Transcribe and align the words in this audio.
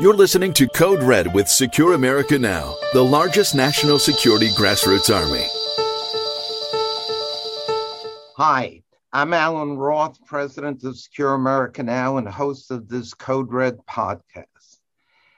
You're 0.00 0.16
listening 0.16 0.54
to 0.54 0.66
Code 0.68 1.02
Red 1.02 1.32
with 1.34 1.48
Secure 1.48 1.92
America 1.92 2.38
Now, 2.38 2.74
the 2.94 3.04
largest 3.04 3.54
national 3.54 3.98
security 3.98 4.48
grassroots 4.48 5.14
army. 5.14 5.44
Hi, 8.36 8.82
I'm 9.12 9.34
Alan 9.34 9.76
Roth, 9.76 10.18
president 10.24 10.82
of 10.84 10.98
Secure 10.98 11.34
America 11.34 11.82
Now 11.82 12.16
and 12.16 12.26
host 12.26 12.70
of 12.70 12.88
this 12.88 13.12
Code 13.12 13.52
Red 13.52 13.76
podcast. 13.88 14.78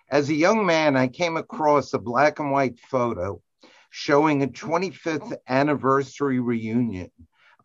As 0.09 0.31
a 0.31 0.35
young 0.35 0.65
man, 0.65 0.97
I 0.97 1.09
came 1.09 1.37
across 1.37 1.93
a 1.93 1.99
black 1.99 2.39
and 2.39 2.53
white 2.53 2.79
photo 2.79 3.43
showing 3.91 4.45
a 4.45 4.49
25th 4.49 5.37
anniversary 5.49 6.39
reunion 6.39 7.11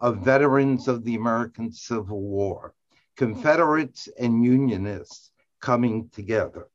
of 0.02 0.26
veterans 0.26 0.88
of 0.88 1.04
the 1.04 1.16
American 1.16 1.72
Civil 1.72 2.20
War, 2.20 2.74
Confederates 3.16 4.10
and 4.20 4.44
Unionists 4.44 5.30
coming 5.62 6.10
together. 6.10 6.68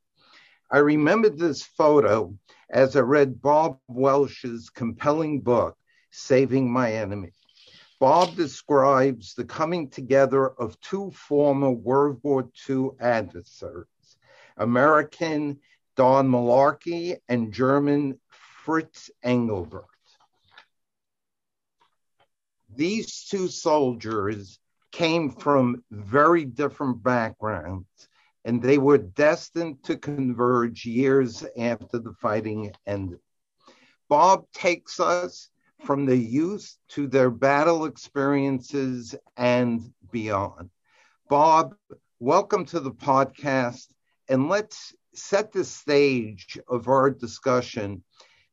I 0.70 0.78
remembered 0.78 1.38
this 1.38 1.62
photo 1.62 2.36
as 2.70 2.96
I 2.96 3.00
read 3.00 3.42
Bob 3.42 3.78
Welch's 3.86 4.70
compelling 4.70 5.40
book, 5.40 5.76
Saving 6.10 6.72
My 6.72 6.92
Enemy. 6.92 7.32
Bob 8.00 8.34
describes 8.34 9.34
the 9.34 9.44
coming 9.44 9.88
together 9.88 10.48
of 10.48 10.80
two 10.80 11.10
former 11.12 11.70
World 11.70 12.20
War 12.22 12.50
II 12.68 12.90
adversaries, 12.98 14.16
American 14.56 15.60
Don 15.96 16.28
Malarkey 16.28 17.18
and 17.28 17.52
German 17.52 18.18
Fritz 18.64 19.10
Engelbert. 19.22 19.84
These 22.74 23.26
two 23.26 23.48
soldiers 23.48 24.58
came 24.90 25.30
from 25.30 25.84
very 25.90 26.44
different 26.44 27.02
backgrounds 27.02 28.08
and 28.44 28.62
they 28.62 28.78
were 28.78 28.98
destined 28.98 29.82
to 29.84 29.96
converge 29.96 30.84
years 30.84 31.44
after 31.58 31.98
the 31.98 32.12
fighting 32.20 32.72
ended. 32.86 33.18
Bob 34.08 34.44
takes 34.52 35.00
us 35.00 35.50
from 35.82 36.04
the 36.06 36.16
youth 36.16 36.76
to 36.88 37.06
their 37.06 37.30
battle 37.30 37.86
experiences 37.86 39.14
and 39.36 39.82
beyond. 40.12 40.70
Bob, 41.28 41.74
welcome 42.20 42.64
to 42.66 42.80
the 42.80 42.92
podcast, 42.92 43.86
and 44.28 44.48
let's 44.48 44.94
set 45.14 45.52
the 45.52 45.64
stage 45.64 46.58
of 46.68 46.88
our 46.88 47.10
discussion 47.10 48.02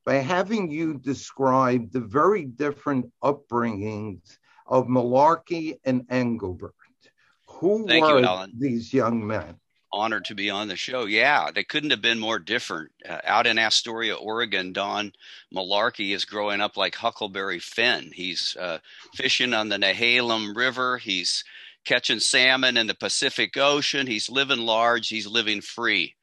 by 0.05 0.16
having 0.16 0.72
you 0.72 0.98
describe 0.98 1.92
the 1.92 2.00
very 2.00 2.45
different 2.45 3.05
upbringings 3.23 4.38
of 4.67 4.88
Malarkey 4.88 5.80
and 5.83 6.05
Engelbert. 6.09 6.73
Who 7.48 7.86
Thank 7.86 8.08
were 8.08 8.22
you, 8.22 8.48
these 8.58 8.94
young 8.94 9.26
men? 9.26 9.55
Honored 9.94 10.25
to 10.25 10.36
be 10.36 10.50
on 10.50 10.67
the 10.70 10.75
show. 10.75 11.06
Yeah, 11.06 11.52
they 11.53 11.64
couldn't 11.64 11.89
have 11.89 12.02
been 12.02 12.20
more 12.20 12.39
different. 12.39 12.92
Uh, 13.08 13.20
out 13.25 13.45
in 13.45 13.59
Astoria, 13.59 14.16
Oregon, 14.16 14.72
Don 14.72 15.11
Malarkey 15.53 16.16
is 16.16 16.23
growing 16.25 16.61
up 16.61 16.78
like 16.78 16.95
Huckleberry 16.95 17.59
Finn. 17.59 18.11
He's 18.14 18.56
uh, 18.59 18.80
fishing 19.16 19.53
on 19.53 19.70
the 19.70 19.78
Nehalem 19.78 20.56
River. 20.56 20.98
He's 20.98 21.44
catching 21.83 22.20
salmon 22.20 22.78
in 22.78 22.88
the 22.88 22.95
Pacific 22.95 23.58
Ocean. 23.58 24.08
He's 24.08 24.30
living 24.30 24.59
large. 24.59 25.09
He's 25.09 25.28
living 25.28 25.61
free. 25.61 26.16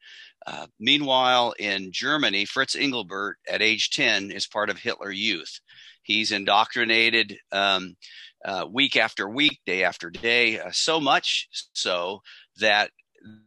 Uh, 0.47 0.67
meanwhile, 0.79 1.53
in 1.59 1.91
Germany, 1.91 2.45
Fritz 2.45 2.75
Engelbert, 2.75 3.37
at 3.47 3.61
age 3.61 3.91
10, 3.91 4.31
is 4.31 4.47
part 4.47 4.69
of 4.69 4.79
Hitler 4.79 5.11
Youth. 5.11 5.59
He's 6.01 6.31
indoctrinated 6.31 7.37
um, 7.51 7.95
uh, 8.43 8.65
week 8.71 8.95
after 8.95 9.29
week, 9.29 9.59
day 9.65 9.83
after 9.83 10.09
day, 10.09 10.59
uh, 10.59 10.71
so 10.71 10.99
much 10.99 11.47
so 11.73 12.21
that 12.57 12.91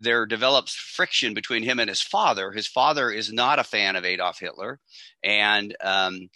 there 0.00 0.26
develops 0.26 0.74
friction 0.74 1.34
between 1.34 1.62
him 1.62 1.78
and 1.78 1.88
his 1.88 2.02
father. 2.02 2.52
His 2.52 2.66
father 2.66 3.10
is 3.10 3.32
not 3.32 3.58
a 3.58 3.64
fan 3.64 3.96
of 3.96 4.04
Adolf 4.04 4.38
Hitler, 4.38 4.80
and 5.22 5.76
um, 5.80 6.28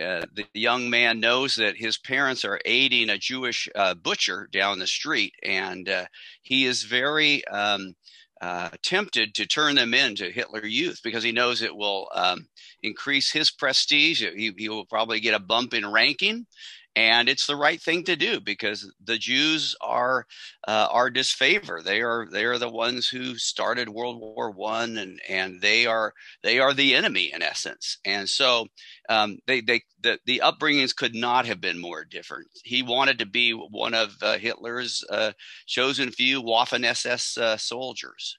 uh, 0.00 0.22
the 0.34 0.46
young 0.54 0.90
man 0.90 1.20
knows 1.20 1.56
that 1.56 1.76
his 1.76 1.98
parents 1.98 2.44
are 2.44 2.60
aiding 2.64 3.10
a 3.10 3.18
Jewish 3.18 3.68
uh, 3.74 3.94
butcher 3.94 4.48
down 4.52 4.78
the 4.78 4.86
street, 4.86 5.34
and 5.42 5.88
uh, 5.88 6.06
he 6.42 6.64
is 6.64 6.82
very 6.82 7.46
um, 7.48 7.94
uh, 8.40 8.70
tempted 8.82 9.34
to 9.34 9.46
turn 9.46 9.74
them 9.76 9.94
into 9.94 10.30
Hitler 10.30 10.66
Youth 10.66 11.00
because 11.04 11.22
he 11.22 11.30
knows 11.32 11.62
it 11.62 11.76
will 11.76 12.08
um, 12.14 12.48
increase 12.82 13.30
his 13.30 13.50
prestige. 13.50 14.22
He, 14.22 14.52
he, 14.56 14.68
will 14.68 14.86
probably 14.86 15.20
get 15.20 15.34
a 15.34 15.38
bump 15.38 15.74
in 15.74 15.86
ranking, 15.86 16.46
and 16.94 17.28
it's 17.28 17.46
the 17.46 17.56
right 17.56 17.80
thing 17.80 18.04
to 18.04 18.16
do 18.16 18.40
because 18.40 18.90
the 19.02 19.16
Jews 19.16 19.74
are 19.80 20.26
uh, 20.68 20.88
are 20.90 21.10
disfavor. 21.10 21.80
They 21.82 22.02
are 22.02 22.26
they 22.30 22.44
are 22.44 22.58
the 22.58 22.68
ones 22.68 23.08
who 23.08 23.36
started 23.36 23.88
World 23.88 24.20
War 24.20 24.50
One, 24.50 24.98
and 24.98 25.20
and 25.28 25.60
they 25.60 25.86
are 25.86 26.12
they 26.42 26.58
are 26.58 26.74
the 26.74 26.94
enemy 26.94 27.32
in 27.32 27.42
essence. 27.42 27.98
And 28.04 28.28
so 28.28 28.66
um, 29.08 29.38
they 29.46 29.62
they 29.62 29.82
the 30.02 30.18
the 30.26 30.42
upbringings 30.44 30.94
could 30.94 31.14
not 31.14 31.46
have 31.46 31.60
been 31.60 31.78
more 31.80 32.04
different. 32.04 32.48
He 32.62 32.82
wanted 32.82 33.18
to 33.20 33.26
be 33.26 33.52
one 33.52 33.94
of 33.94 34.14
uh, 34.20 34.36
Hitler's 34.38 35.02
uh, 35.08 35.32
chosen 35.66 36.10
few 36.10 36.42
Waffen 36.42 36.84
SS 36.84 37.38
uh, 37.38 37.56
soldiers, 37.56 38.38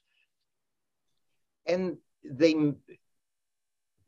and 1.66 1.96
they 2.24 2.54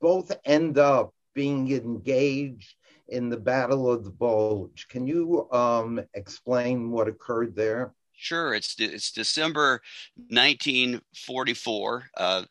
both 0.01 0.31
end 0.45 0.79
up 0.79 1.13
being 1.35 1.71
engaged 1.71 2.75
in 3.09 3.29
the 3.29 3.37
Battle 3.37 3.91
of 3.91 4.05
the 4.05 4.11
Bulge. 4.11 4.87
Can 4.89 5.07
you 5.07 5.51
um, 5.53 6.01
explain 6.15 6.91
what 6.91 7.09
occurred 7.09 7.55
there? 7.55 7.95
Sure. 8.17 8.55
It's 8.55 8.75
it's 8.79 9.13
December 9.13 9.83
1944. 10.29 12.05
Uh, 12.17 12.43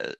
uh, 0.00 0.12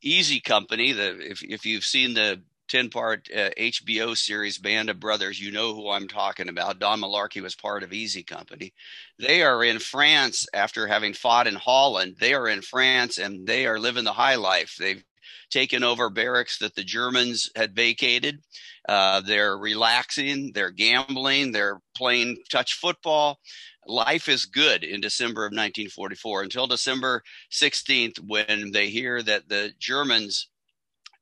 Easy 0.00 0.40
Company. 0.40 0.92
The 0.92 1.18
if 1.18 1.42
if 1.42 1.66
you've 1.66 1.84
seen 1.84 2.14
the 2.14 2.40
10 2.68 2.90
part 2.90 3.28
uh, 3.34 3.50
HBO 3.58 4.16
series 4.16 4.58
Band 4.58 4.90
of 4.90 5.00
Brothers, 5.00 5.40
you 5.40 5.50
know 5.50 5.74
who 5.74 5.90
I'm 5.90 6.06
talking 6.06 6.48
about. 6.48 6.78
Don 6.78 7.00
Malarkey 7.00 7.42
was 7.42 7.54
part 7.54 7.82
of 7.82 7.92
Easy 7.92 8.22
Company. 8.22 8.72
They 9.18 9.42
are 9.42 9.64
in 9.64 9.78
France 9.78 10.46
after 10.54 10.86
having 10.86 11.14
fought 11.14 11.46
in 11.46 11.54
Holland. 11.54 12.16
They 12.20 12.34
are 12.34 12.46
in 12.46 12.62
France 12.62 13.18
and 13.18 13.46
they 13.46 13.66
are 13.66 13.80
living 13.80 14.04
the 14.04 14.12
high 14.12 14.36
life. 14.36 14.76
They've 14.78 15.02
taken 15.50 15.82
over 15.82 16.10
barracks 16.10 16.58
that 16.58 16.74
the 16.74 16.84
Germans 16.84 17.50
had 17.56 17.74
vacated. 17.74 18.40
Uh, 18.88 19.20
they're 19.20 19.56
relaxing, 19.56 20.52
they're 20.54 20.70
gambling, 20.70 21.52
they're 21.52 21.80
playing 21.96 22.38
touch 22.50 22.74
football. 22.74 23.38
Life 23.86 24.28
is 24.28 24.44
good 24.44 24.84
in 24.84 25.00
December 25.00 25.42
of 25.42 25.50
1944 25.50 26.42
until 26.42 26.66
December 26.66 27.22
16th 27.50 28.18
when 28.26 28.70
they 28.72 28.88
hear 28.88 29.22
that 29.22 29.48
the 29.48 29.72
Germans 29.78 30.48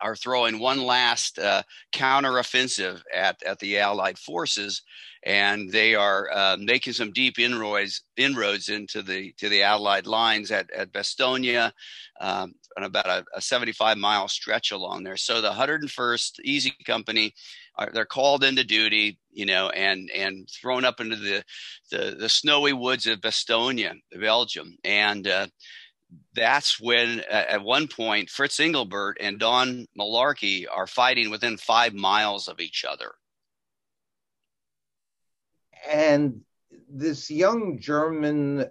are 0.00 0.16
throwing 0.16 0.58
one 0.58 0.84
last 0.84 1.38
uh, 1.38 1.62
counteroffensive 1.92 3.00
at, 3.14 3.42
at 3.44 3.58
the 3.60 3.78
Allied 3.78 4.18
forces, 4.18 4.82
and 5.26 5.72
they 5.72 5.96
are 5.96 6.30
uh, 6.32 6.56
making 6.58 6.92
some 6.92 7.10
deep 7.10 7.40
inroads 7.40 8.02
inroads 8.16 8.68
into 8.68 9.02
the 9.02 9.32
to 9.38 9.48
the 9.48 9.64
Allied 9.64 10.06
lines 10.06 10.52
at 10.52 10.70
at 10.70 10.92
Bastogne, 10.92 11.72
um, 12.20 12.54
on 12.76 12.84
about 12.84 13.06
a, 13.06 13.24
a 13.34 13.42
75 13.42 13.98
mile 13.98 14.28
stretch 14.28 14.70
along 14.70 15.02
there. 15.02 15.16
So 15.16 15.40
the 15.40 15.50
101st 15.50 16.40
Easy 16.44 16.72
Company, 16.86 17.34
are, 17.76 17.90
they're 17.92 18.06
called 18.06 18.44
into 18.44 18.62
duty, 18.62 19.18
you 19.32 19.46
know, 19.46 19.68
and 19.70 20.08
and 20.12 20.48
thrown 20.48 20.84
up 20.84 21.00
into 21.00 21.16
the 21.16 21.42
the, 21.90 22.16
the 22.16 22.28
snowy 22.28 22.72
woods 22.72 23.08
of 23.08 23.20
Bastogne, 23.20 24.00
Belgium, 24.16 24.76
and 24.84 25.26
uh, 25.26 25.48
that's 26.34 26.80
when 26.80 27.20
at 27.28 27.64
one 27.64 27.88
point 27.88 28.30
Fritz 28.30 28.60
Engelbert 28.60 29.16
and 29.20 29.40
Don 29.40 29.88
Malarkey 29.98 30.66
are 30.72 30.86
fighting 30.86 31.30
within 31.30 31.56
five 31.56 31.94
miles 31.94 32.46
of 32.46 32.60
each 32.60 32.84
other. 32.88 33.12
And 35.88 36.40
this 36.88 37.30
young 37.30 37.78
German 37.78 38.66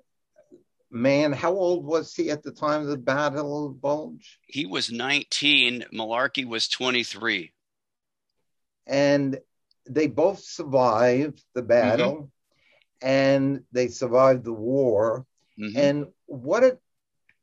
man, 0.92 1.34
how 1.34 1.54
old 1.54 1.86
was 1.86 2.14
he 2.14 2.32
at 2.32 2.44
the 2.44 2.52
time 2.52 2.82
of 2.82 2.88
the 2.88 2.98
Battle 2.98 3.68
of 3.68 3.82
Bulge? 3.82 4.40
He 4.48 4.66
was 4.66 4.92
19. 4.92 5.86
Malarkey 5.94 6.46
was 6.46 6.68
23. 6.68 7.52
And 8.88 9.40
they 9.88 10.08
both 10.08 10.40
survived 10.40 11.44
the 11.54 11.62
battle 11.62 12.16
mm-hmm. 13.02 13.08
and 13.08 13.64
they 13.72 13.88
survived 13.88 14.44
the 14.44 14.54
war. 14.54 15.26
Mm-hmm. 15.60 15.78
And 15.78 16.06
what 16.26 16.64
it 16.64 16.80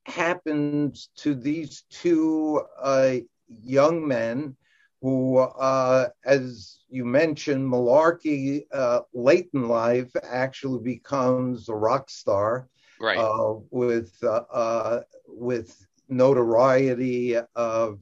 happened 0.04 0.98
to 1.16 1.34
these 1.34 1.84
two 1.90 2.62
uh, 2.80 3.16
young 3.62 4.06
men 4.06 4.56
who, 5.02 5.38
uh, 5.38 6.08
as 6.24 6.80
you 6.90 7.04
mentioned, 7.04 7.70
Malarkey 7.70 8.64
uh, 8.72 9.00
late 9.14 9.50
in 9.54 9.68
life 9.68 10.12
actually 10.24 10.82
becomes 10.82 11.68
a 11.68 11.74
rock 11.74 12.10
star, 12.10 12.68
right? 13.00 13.18
Uh, 13.18 13.54
with 13.70 14.12
uh, 14.22 14.44
uh, 14.52 15.00
with 15.28 15.86
notoriety 16.08 17.36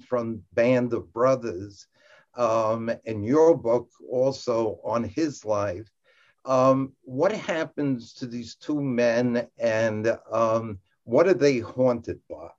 from 0.08 0.42
Band 0.54 0.92
of 0.94 1.12
Brothers, 1.12 1.86
um, 2.36 2.90
and 3.06 3.24
your 3.24 3.56
book 3.56 3.88
also 4.10 4.80
on 4.84 5.04
his 5.04 5.44
life. 5.44 5.90
Um, 6.44 6.94
what 7.02 7.32
happens 7.32 8.14
to 8.14 8.26
these 8.26 8.56
two 8.56 8.80
men, 8.80 9.48
and 9.58 10.16
um, 10.32 10.78
what 11.04 11.28
are 11.28 11.34
they 11.34 11.58
haunted 11.58 12.20
by? 12.28 12.50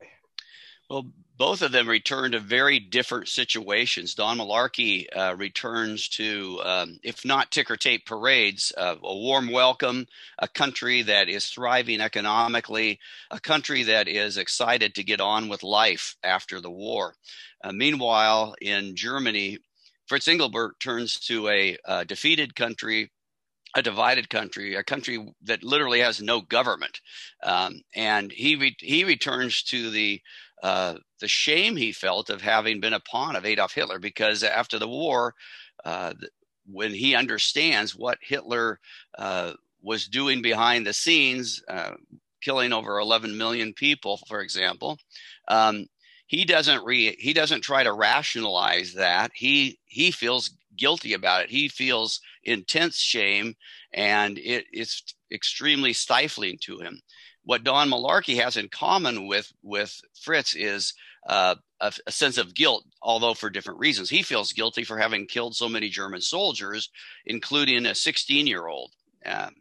Well, 0.89 1.11
both 1.41 1.63
of 1.63 1.71
them 1.71 1.89
return 1.89 2.33
to 2.33 2.39
very 2.39 2.77
different 2.77 3.27
situations. 3.27 4.13
Don 4.13 4.37
Malarkey 4.37 5.07
uh, 5.11 5.35
returns 5.35 6.07
to, 6.09 6.61
um, 6.63 6.99
if 7.01 7.25
not 7.25 7.49
ticker 7.49 7.75
tape 7.75 8.05
parades, 8.05 8.71
uh, 8.77 8.95
a 9.01 9.17
warm 9.17 9.51
welcome, 9.51 10.05
a 10.37 10.47
country 10.47 11.01
that 11.01 11.29
is 11.29 11.47
thriving 11.47 11.99
economically, 11.99 12.99
a 13.31 13.39
country 13.39 13.81
that 13.81 14.07
is 14.07 14.37
excited 14.37 14.93
to 14.93 15.03
get 15.03 15.19
on 15.19 15.49
with 15.49 15.63
life 15.63 16.15
after 16.23 16.61
the 16.61 16.69
war. 16.69 17.15
Uh, 17.63 17.71
meanwhile, 17.71 18.53
in 18.61 18.95
Germany, 18.95 19.57
Fritz 20.05 20.27
Engelbert 20.27 20.79
turns 20.79 21.19
to 21.21 21.47
a 21.47 21.75
uh, 21.85 22.03
defeated 22.03 22.55
country 22.55 23.09
a 23.75 23.81
divided 23.81 24.29
country, 24.29 24.75
a 24.75 24.83
country 24.83 25.33
that 25.43 25.63
literally 25.63 26.01
has 26.01 26.21
no 26.21 26.41
government, 26.41 26.99
um, 27.43 27.81
and 27.95 28.31
he 28.31 28.55
re- 28.55 28.75
he 28.79 29.05
returns 29.05 29.63
to 29.63 29.89
the 29.89 30.21
uh, 30.61 30.95
the 31.19 31.27
shame 31.27 31.75
he 31.75 31.91
felt 31.91 32.29
of 32.29 32.41
having 32.41 32.79
been 32.79 32.93
a 32.93 32.99
pawn 32.99 33.35
of 33.35 33.45
Adolf 33.45 33.73
Hitler, 33.73 33.99
because 33.99 34.43
after 34.43 34.77
the 34.79 34.87
war, 34.87 35.33
uh, 35.85 36.13
when 36.65 36.93
he 36.93 37.15
understands 37.15 37.95
what 37.95 38.19
Hitler 38.21 38.79
uh, 39.17 39.53
was 39.81 40.07
doing 40.07 40.41
behind 40.41 40.85
the 40.85 40.93
scenes, 40.93 41.61
uh, 41.67 41.93
killing 42.41 42.73
over 42.73 42.99
11 42.99 43.37
million 43.37 43.73
people, 43.73 44.19
for 44.27 44.41
example, 44.41 44.97
um, 45.47 45.85
he 46.27 46.45
doesn't 46.45 46.85
re- 46.85 47.17
he 47.19 47.33
doesn't 47.33 47.61
try 47.61 47.83
to 47.83 47.91
rationalize 47.91 48.93
that. 48.93 49.31
He 49.35 49.79
he 49.85 50.11
feels 50.11 50.51
guilty 50.75 51.13
about 51.13 51.43
it. 51.43 51.49
He 51.49 51.67
feels 51.67 52.19
intense 52.43 52.97
shame, 52.97 53.55
and 53.93 54.37
it, 54.37 54.65
it's 54.71 55.03
extremely 55.31 55.93
stifling 55.93 56.57
to 56.61 56.79
him 56.79 57.01
what 57.43 57.63
Don 57.63 57.89
Malarkey 57.89 58.35
has 58.41 58.57
in 58.57 58.69
common 58.69 59.27
with 59.27 59.51
with 59.63 59.99
Fritz 60.19 60.55
is 60.55 60.93
uh, 61.27 61.55
a, 61.79 61.93
a, 62.07 62.11
sense 62.11 62.37
of 62.37 62.53
guilt, 62.53 62.85
although 63.01 63.33
for 63.33 63.49
different 63.49 63.79
reasons. 63.79 64.09
He 64.09 64.23
feels 64.23 64.53
guilty 64.53 64.83
for 64.83 64.97
having 64.97 65.27
killed 65.27 65.55
so 65.55 65.69
many 65.69 65.89
German 65.89 66.21
soldiers, 66.21 66.89
including 67.25 67.85
a 67.85 67.95
16 67.95 68.47
year 68.47 68.67
old 68.67 68.91
um, 69.25 69.55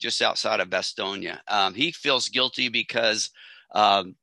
just 0.00 0.22
outside 0.22 0.60
of 0.60 0.70
Bastogne. 0.70 1.36
Um, 1.48 1.74
he 1.74 1.92
feels 1.92 2.28
guilty 2.28 2.68
because 2.68 3.30
um, 3.72 4.16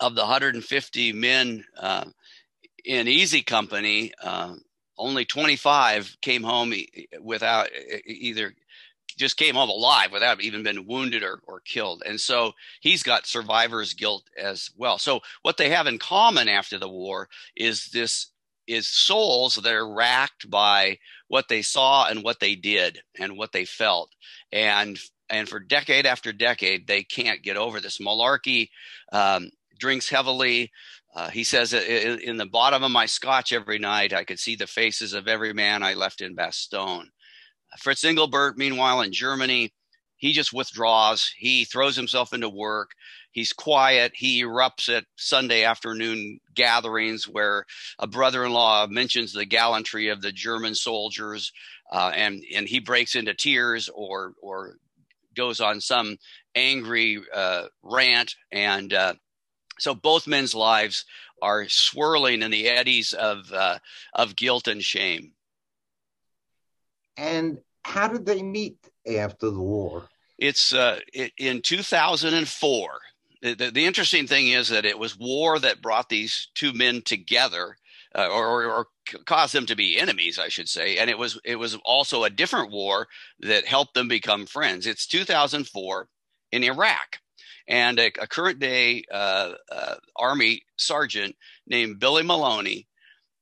of 0.00 0.14
the 0.14 0.22
150 0.22 1.12
men 1.12 1.64
uh, 1.78 2.04
in 2.84 3.08
Easy 3.08 3.42
Company. 3.42 4.12
Uh, 4.22 4.54
only 4.98 5.24
25 5.24 6.16
came 6.20 6.42
home 6.42 6.74
without 7.20 7.68
either 8.06 8.54
just 9.16 9.36
came 9.36 9.56
home 9.56 9.68
alive 9.68 10.12
without 10.12 10.40
even 10.40 10.62
been 10.62 10.86
wounded 10.86 11.22
or, 11.22 11.40
or 11.46 11.60
killed. 11.60 12.02
And 12.06 12.20
so 12.20 12.52
he's 12.80 13.02
got 13.02 13.26
survivor's 13.26 13.94
guilt 13.94 14.24
as 14.38 14.70
well. 14.76 14.98
So 14.98 15.20
what 15.42 15.56
they 15.56 15.70
have 15.70 15.86
in 15.86 15.98
common 15.98 16.48
after 16.48 16.78
the 16.78 16.88
war 16.88 17.28
is 17.56 17.86
this 17.86 18.28
is 18.66 18.86
souls 18.86 19.56
that 19.56 19.72
are 19.72 19.92
racked 19.92 20.48
by 20.50 20.98
what 21.28 21.48
they 21.48 21.62
saw 21.62 22.06
and 22.06 22.22
what 22.22 22.38
they 22.38 22.54
did 22.54 23.00
and 23.18 23.36
what 23.36 23.52
they 23.52 23.64
felt. 23.64 24.14
And 24.52 24.98
and 25.30 25.48
for 25.48 25.60
decade 25.60 26.06
after 26.06 26.32
decade, 26.32 26.86
they 26.86 27.02
can't 27.02 27.42
get 27.42 27.56
over 27.56 27.80
this. 27.80 27.98
Malarkey 27.98 28.70
um, 29.12 29.50
drinks 29.78 30.08
heavily. 30.08 30.70
Uh, 31.18 31.28
he 31.30 31.42
says, 31.42 31.72
in, 31.72 32.20
in 32.20 32.36
the 32.36 32.46
bottom 32.46 32.84
of 32.84 32.92
my 32.92 33.04
scotch 33.04 33.52
every 33.52 33.80
night, 33.80 34.12
I 34.12 34.22
could 34.22 34.38
see 34.38 34.54
the 34.54 34.68
faces 34.68 35.14
of 35.14 35.26
every 35.26 35.52
man 35.52 35.82
I 35.82 35.94
left 35.94 36.20
in 36.20 36.36
Bastogne. 36.36 37.08
Fritz 37.76 38.04
Engelbert, 38.04 38.56
meanwhile, 38.56 39.00
in 39.00 39.12
Germany, 39.12 39.74
he 40.16 40.32
just 40.32 40.52
withdraws. 40.52 41.34
He 41.36 41.64
throws 41.64 41.96
himself 41.96 42.32
into 42.32 42.48
work. 42.48 42.92
He's 43.32 43.52
quiet. 43.52 44.12
He 44.14 44.44
erupts 44.44 44.88
at 44.96 45.06
Sunday 45.16 45.64
afternoon 45.64 46.38
gatherings 46.54 47.24
where 47.24 47.64
a 47.98 48.06
brother 48.06 48.44
in 48.44 48.52
law 48.52 48.86
mentions 48.86 49.32
the 49.32 49.44
gallantry 49.44 50.10
of 50.10 50.22
the 50.22 50.30
German 50.30 50.76
soldiers, 50.76 51.50
uh, 51.90 52.12
and, 52.14 52.44
and 52.54 52.68
he 52.68 52.78
breaks 52.78 53.16
into 53.16 53.34
tears 53.34 53.90
or, 53.92 54.34
or 54.40 54.76
goes 55.34 55.60
on 55.60 55.80
some 55.80 56.16
angry 56.54 57.20
uh, 57.34 57.64
rant. 57.82 58.36
And 58.52 58.92
uh, 58.92 59.14
so 59.78 59.94
both 59.94 60.26
men's 60.26 60.54
lives 60.54 61.04
are 61.40 61.68
swirling 61.68 62.42
in 62.42 62.50
the 62.50 62.68
eddies 62.68 63.12
of, 63.12 63.52
uh, 63.52 63.78
of 64.12 64.36
guilt 64.36 64.68
and 64.68 64.82
shame. 64.82 65.32
And 67.16 67.58
how 67.84 68.08
did 68.08 68.26
they 68.26 68.42
meet 68.42 68.78
after 69.06 69.50
the 69.50 69.60
war? 69.60 70.08
It's 70.38 70.72
uh, 70.72 71.00
it, 71.12 71.32
in 71.36 71.62
2004. 71.62 73.00
The, 73.40 73.54
the, 73.54 73.70
the, 73.70 73.86
interesting 73.86 74.26
thing 74.26 74.48
is 74.48 74.68
that 74.68 74.84
it 74.84 74.98
was 74.98 75.18
war 75.18 75.58
that 75.58 75.82
brought 75.82 76.08
these 76.08 76.48
two 76.54 76.72
men 76.72 77.02
together, 77.02 77.76
uh, 78.14 78.28
or, 78.28 78.64
or, 78.64 78.72
or, 78.72 78.86
caused 79.26 79.54
them 79.54 79.66
to 79.66 79.76
be 79.76 79.98
enemies, 79.98 80.38
I 80.38 80.48
should 80.48 80.68
say. 80.68 80.96
And 80.98 81.08
it 81.08 81.18
was 81.18 81.40
it 81.44 81.56
was 81.56 81.76
also 81.84 82.24
a 82.24 82.30
different 82.30 82.72
war 82.72 83.06
that 83.40 83.64
helped 83.64 83.94
them 83.94 84.08
become 84.08 84.46
friends. 84.46 84.86
It's 84.86 85.06
2004 85.06 86.08
in 86.52 86.64
Iraq, 86.64 87.18
and 87.68 87.98
a, 87.98 88.06
a 88.20 88.26
current 88.26 88.58
day 88.58 89.04
uh, 89.12 89.52
uh, 89.70 89.94
Army 90.16 90.62
sergeant 90.76 91.36
named 91.66 92.00
Billy 92.00 92.22
Maloney, 92.22 92.88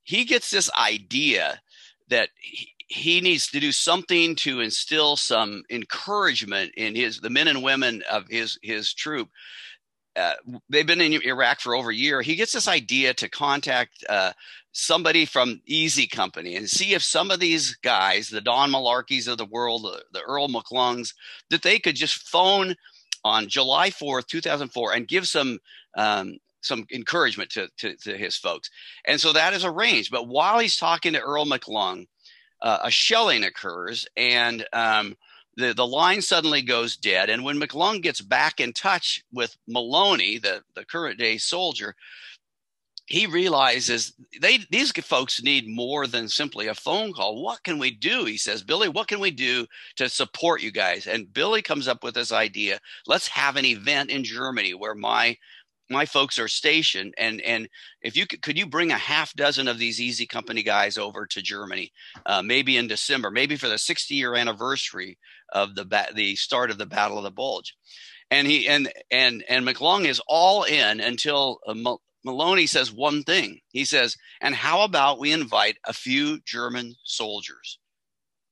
he 0.02 0.24
gets 0.24 0.50
this 0.50 0.70
idea 0.72 1.60
that 2.08 2.28
he, 2.38 2.72
he 2.88 3.20
needs 3.20 3.48
to 3.48 3.60
do 3.60 3.72
something 3.72 4.36
to 4.36 4.60
instill 4.60 5.16
some 5.16 5.62
encouragement 5.70 6.72
in 6.76 6.94
his 6.94 7.20
the 7.20 7.30
men 7.30 7.48
and 7.48 7.62
women 7.62 8.02
of 8.10 8.26
his 8.28 8.58
his 8.62 8.92
troop. 8.92 9.28
Uh, 10.14 10.34
they've 10.70 10.86
been 10.86 11.00
in 11.00 11.12
Iraq 11.22 11.60
for 11.60 11.74
over 11.74 11.90
a 11.90 11.94
year. 11.94 12.22
He 12.22 12.36
gets 12.36 12.52
this 12.52 12.68
idea 12.68 13.12
to 13.14 13.28
contact 13.28 14.02
uh, 14.08 14.32
somebody 14.72 15.26
from 15.26 15.60
Easy 15.66 16.06
Company 16.06 16.56
and 16.56 16.70
see 16.70 16.94
if 16.94 17.02
some 17.02 17.30
of 17.30 17.38
these 17.38 17.76
guys, 17.76 18.28
the 18.28 18.40
Don 18.40 18.70
Malarkeys 18.70 19.28
of 19.28 19.36
the 19.36 19.44
world, 19.44 19.82
the, 19.84 20.02
the 20.12 20.22
Earl 20.22 20.48
McClungs, 20.48 21.12
that 21.50 21.60
they 21.60 21.78
could 21.78 21.96
just 21.96 22.28
phone 22.28 22.76
on 23.26 23.48
July 23.48 23.90
4th, 23.90 24.26
2004, 24.26 24.92
and 24.92 25.08
give 25.08 25.26
some 25.26 25.58
um, 25.96 26.38
some 26.62 26.86
encouragement 26.92 27.50
to, 27.50 27.68
to, 27.78 27.96
to, 27.96 28.16
his 28.16 28.36
folks. 28.36 28.70
And 29.04 29.20
so 29.20 29.32
that 29.32 29.54
is 29.54 29.64
arranged. 29.64 30.10
But 30.10 30.26
while 30.26 30.58
he's 30.58 30.76
talking 30.76 31.12
to 31.12 31.20
Earl 31.20 31.46
McClung, 31.46 32.06
uh, 32.60 32.78
a 32.82 32.90
shelling 32.90 33.44
occurs 33.44 34.06
and 34.16 34.66
um, 34.72 35.16
the, 35.56 35.72
the 35.72 35.86
line 35.86 36.22
suddenly 36.22 36.62
goes 36.62 36.96
dead. 36.96 37.30
And 37.30 37.44
when 37.44 37.60
McClung 37.60 38.02
gets 38.02 38.20
back 38.20 38.60
in 38.60 38.72
touch 38.72 39.24
with 39.32 39.56
Maloney, 39.66 40.38
the, 40.38 40.62
the 40.74 40.84
current 40.84 41.18
day 41.18 41.38
soldier, 41.38 41.94
he 43.06 43.26
realizes 43.26 44.12
they 44.40 44.58
these 44.70 44.90
folks 44.90 45.42
need 45.42 45.68
more 45.68 46.06
than 46.06 46.28
simply 46.28 46.66
a 46.66 46.74
phone 46.74 47.12
call. 47.12 47.42
What 47.42 47.62
can 47.62 47.78
we 47.78 47.92
do? 47.92 48.24
He 48.24 48.36
says, 48.36 48.64
Billy, 48.64 48.88
what 48.88 49.06
can 49.06 49.20
we 49.20 49.30
do 49.30 49.66
to 49.96 50.08
support 50.08 50.60
you 50.60 50.72
guys? 50.72 51.06
And 51.06 51.32
Billy 51.32 51.62
comes 51.62 51.86
up 51.86 52.02
with 52.02 52.14
this 52.14 52.32
idea. 52.32 52.80
Let's 53.06 53.28
have 53.28 53.56
an 53.56 53.64
event 53.64 54.10
in 54.10 54.24
Germany 54.24 54.74
where 54.74 54.94
my 54.94 55.36
my 55.88 56.04
folks 56.04 56.36
are 56.38 56.48
stationed 56.48 57.14
and 57.16 57.40
and 57.42 57.68
if 58.02 58.16
you 58.16 58.26
could 58.26 58.42
could 58.42 58.58
you 58.58 58.66
bring 58.66 58.90
a 58.90 58.98
half 58.98 59.32
dozen 59.34 59.68
of 59.68 59.78
these 59.78 60.00
easy 60.00 60.26
company 60.26 60.64
guys 60.64 60.98
over 60.98 61.26
to 61.26 61.40
germany 61.40 61.92
uh, 62.26 62.42
maybe 62.42 62.76
in 62.76 62.88
december 62.88 63.30
maybe 63.30 63.54
for 63.54 63.68
the 63.68 63.78
60 63.78 64.12
year 64.12 64.34
anniversary 64.34 65.16
of 65.52 65.76
the 65.76 65.84
ba- 65.84 66.08
the 66.12 66.34
start 66.34 66.72
of 66.72 66.78
the 66.78 66.86
battle 66.86 67.18
of 67.18 67.22
the 67.22 67.30
bulge 67.30 67.76
and 68.32 68.48
he 68.48 68.66
and 68.66 68.92
and 69.12 69.44
and 69.48 69.64
mcclung 69.64 70.06
is 70.06 70.20
all 70.26 70.64
in 70.64 71.00
until 71.00 71.60
uh, 71.68 71.96
maloney 72.24 72.66
says 72.66 72.92
one 72.92 73.22
thing. 73.22 73.60
He 73.68 73.84
says 73.84 74.16
and 74.40 74.54
how 74.54 74.82
about 74.82 75.18
we 75.18 75.32
invite 75.32 75.76
a 75.84 75.92
few 75.92 76.40
german 76.40 76.94
soldiers? 77.04 77.78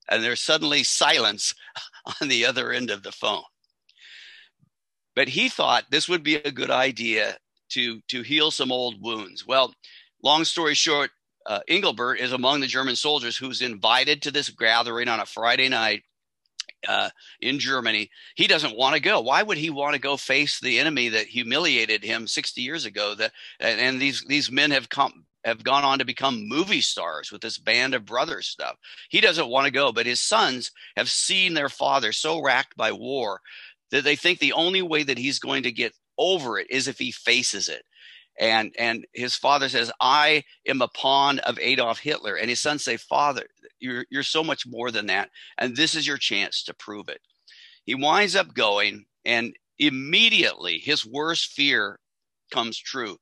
And 0.09 0.23
there's 0.23 0.40
suddenly 0.40 0.85
silence 0.85 1.54
on 2.21 2.28
the 2.28 2.44
other 2.47 2.73
end 2.73 2.90
of 2.90 3.02
the 3.02 3.12
phone. 3.12 3.42
But 5.16 5.28
he 5.28 5.49
thought 5.49 5.85
this 5.90 6.09
would 6.09 6.23
be 6.23 6.37
a 6.37 6.50
good 6.50 6.71
idea 6.71 7.37
to 7.71 8.00
to 8.09 8.23
heal 8.23 8.50
some 8.50 8.73
old 8.73 9.00
wounds. 9.00 9.47
Well, 9.47 9.75
long 10.23 10.44
story 10.44 10.75
short, 10.75 11.11
uh, 11.47 11.61
Engelbert 11.68 12.21
is 12.21 12.33
among 12.33 12.61
the 12.61 12.66
German 12.66 12.97
soldiers 12.97 13.37
who's 13.37 13.62
invited 13.62 14.23
to 14.23 14.30
this 14.30 14.49
gathering 14.49 15.09
on 15.09 15.21
a 15.21 15.26
Friday 15.26 15.68
night 15.68 16.02
uh, 16.88 17.10
in 17.40 17.58
Germany. 17.58 18.10
He 18.34 18.46
doesn't 18.46 18.76
want 18.76 18.94
to 18.94 19.00
go. 19.00 19.20
Why 19.20 19.42
would 19.42 19.58
he 19.58 19.70
want 19.70 19.94
to 19.94 20.00
go 20.00 20.16
face 20.16 20.60
the 20.60 20.78
enemy 20.78 21.08
that 21.10 21.26
humiliated 21.26 22.04
him 22.04 22.26
60 22.26 22.60
years 22.60 22.84
ago? 22.84 23.14
That 23.14 23.32
and, 23.60 23.80
and 23.80 24.00
these 24.00 24.24
these 24.26 24.50
men 24.50 24.70
have 24.70 24.88
come 24.88 25.24
have 25.44 25.62
gone 25.62 25.84
on 25.84 25.98
to 25.98 26.04
become 26.04 26.48
movie 26.48 26.80
stars 26.80 27.30
with 27.30 27.42
this 27.42 27.58
band 27.58 27.94
of 27.94 28.06
brothers 28.06 28.46
stuff. 28.46 28.76
He 29.10 29.20
doesn't 29.20 29.48
want 29.48 29.66
to 29.66 29.70
go, 29.70 29.92
but 29.92 30.06
his 30.06 30.20
sons 30.20 30.70
have 30.96 31.10
seen 31.10 31.54
their 31.54 31.68
father 31.68 32.12
so 32.12 32.42
racked 32.42 32.76
by 32.76 32.92
war 32.92 33.40
that 33.90 34.04
they 34.04 34.16
think 34.16 34.38
the 34.38 34.54
only 34.54 34.82
way 34.82 35.02
that 35.02 35.18
he's 35.18 35.38
going 35.38 35.62
to 35.64 35.72
get 35.72 35.92
over 36.18 36.58
it 36.58 36.70
is 36.70 36.88
if 36.88 36.98
he 36.98 37.12
faces 37.12 37.68
it. 37.68 37.84
And 38.38 38.74
and 38.78 39.06
his 39.12 39.36
father 39.36 39.68
says, 39.68 39.92
"I 40.00 40.44
am 40.66 40.82
a 40.82 40.88
pawn 40.88 41.38
of 41.40 41.58
Adolf 41.60 42.00
Hitler," 42.00 42.36
and 42.36 42.50
his 42.50 42.60
sons 42.60 42.82
say, 42.84 42.96
"Father, 42.96 43.46
you're 43.78 44.06
you're 44.10 44.22
so 44.22 44.42
much 44.42 44.66
more 44.66 44.90
than 44.90 45.06
that, 45.06 45.30
and 45.58 45.76
this 45.76 45.94
is 45.94 46.06
your 46.06 46.18
chance 46.18 46.62
to 46.64 46.74
prove 46.74 47.08
it." 47.08 47.20
He 47.84 47.94
winds 47.94 48.34
up 48.34 48.54
going, 48.54 49.06
and 49.24 49.54
immediately 49.78 50.78
his 50.78 51.06
worst 51.06 51.52
fear 51.52 52.00
comes 52.50 52.78
true. 52.78 53.18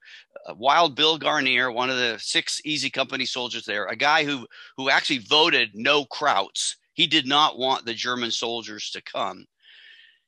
Uh, 0.47 0.55
Wild 0.55 0.95
Bill 0.95 1.19
Guarnere 1.19 1.73
one 1.73 1.91
of 1.91 1.97
the 1.97 2.19
six 2.19 2.61
Easy 2.65 2.91
Company 2.91 3.27
soldiers 3.27 3.65
there, 3.65 3.87
a 3.87 3.97
guy 3.97 4.25
who 4.25 4.47
who 4.77 4.91
actually 4.91 5.19
voted 5.19 5.71
no 5.75 6.05
Krauts. 6.05 6.77
He 6.95 7.07
did 7.07 7.27
not 7.27 7.59
want 7.59 7.87
the 7.87 7.95
German 7.95 8.31
soldiers 8.31 8.91
to 8.91 9.01
come. 9.03 9.47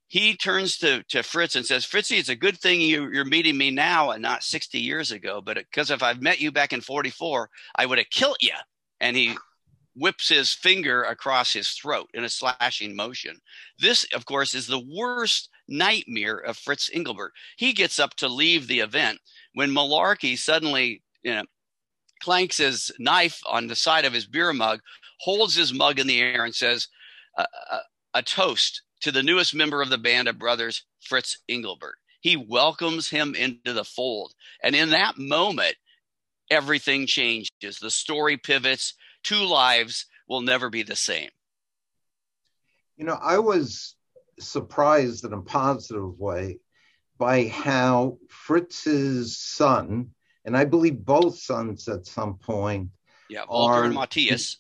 He 0.09 0.37
turns 0.37 0.79
to, 0.79 1.03
to 1.09 1.23
Fritz 1.23 1.57
and 1.57 1.65
says, 1.65 1.85
Fritzy, 1.85 2.19
it's 2.19 2.29
a 2.29 2.37
good 2.37 2.59
thing 2.59 2.81
you, 2.81 3.11
you're 3.11 3.25
meeting 3.25 3.57
me 3.57 3.71
now 3.71 4.11
and 4.11 4.23
not 4.23 4.43
60 4.43 4.79
years 4.79 5.11
ago, 5.11 5.41
but 5.41 5.57
because 5.57 5.91
if 5.91 6.03
I've 6.03 6.23
met 6.23 6.41
you 6.41 6.53
back 6.53 6.73
in 6.73 6.81
44, 6.81 7.51
I 7.77 7.87
would 7.87 7.99
have 7.99 8.11
killed 8.11 8.37
you. 8.41 8.53
And 9.01 9.17
he 9.17 9.35
whips 9.97 10.29
his 10.29 10.53
finger 10.53 11.03
across 11.05 11.53
his 11.53 11.71
throat 11.71 12.09
in 12.15 12.25
a 12.25 12.29
slashing 12.29 12.95
motion. 12.95 13.41
This, 13.79 14.05
of 14.15 14.27
course, 14.27 14.55
is 14.55 14.67
the 14.67 14.85
worst 14.95 15.49
nightmare 15.69 16.37
of 16.37 16.57
Fritz 16.57 16.91
Engelbert. 16.93 17.33
He 17.57 17.73
gets 17.73 17.99
up 17.99 18.15
to 18.17 18.29
leave 18.29 18.67
the 18.67 18.81
event 18.81 19.19
when 19.55 19.71
Malarkey 19.71 20.37
suddenly, 20.37 21.03
you 21.23 21.35
know, 21.35 21.45
clanks 22.23 22.59
his 22.59 22.91
knife 22.99 23.41
on 23.47 23.67
the 23.67 23.77
side 23.77 24.05
of 24.05 24.13
his 24.13 24.27
beer 24.27 24.53
mug, 24.53 24.81
holds 25.21 25.55
his 25.55 25.73
mug 25.73 25.99
in 25.99 26.07
the 26.07 26.21
air, 26.21 26.45
and 26.45 26.55
says, 26.55 26.89
a, 27.37 27.47
a 28.15 28.23
toast 28.23 28.83
to 29.05 29.13
the 29.13 29.23
newest 29.23 29.55
member 29.55 29.83
of 29.83 29.91
the 29.91 29.99
band 29.99 30.29
of 30.29 30.39
brothers, 30.39 30.83
Fritz 30.99 31.37
Engelbert. 31.47 31.97
He 32.23 32.39
welcomes 32.39 33.11
him 33.11 33.35
into 33.35 33.75
the 33.75 33.85
fold. 33.85 34.33
And 34.63 34.75
in 34.75 34.91
that 34.91 35.19
moment, 35.19 35.77
everything 36.51 37.07
changes. 37.07 37.79
The 37.83 37.91
story 37.91 38.39
pivots. 38.39 38.95
Two 39.23 39.45
lives 39.45 40.07
will 40.27 40.41
never 40.41 40.71
be 40.71 40.85
the 40.85 40.97
same. 40.97 41.29
You 42.97 43.05
know, 43.05 43.19
I 43.21 43.41
was 43.41 43.95
surprised 44.41 45.27
in 45.27 45.35
a 45.35 45.43
positive 45.43 46.19
way 46.19 46.61
by 47.19 47.49
how 47.49 48.17
Fritz's 48.31 49.37
son, 49.37 50.13
and 50.47 50.57
I 50.57 50.65
believe 50.65 51.05
both 51.05 51.39
sons 51.39 51.89
at 51.89 52.07
some 52.07 52.39
point, 52.39 52.89
yeah, 53.29 53.45
Walter 53.47 53.75
are, 53.75 53.85
and 53.85 53.95
Matthias, 53.95 54.57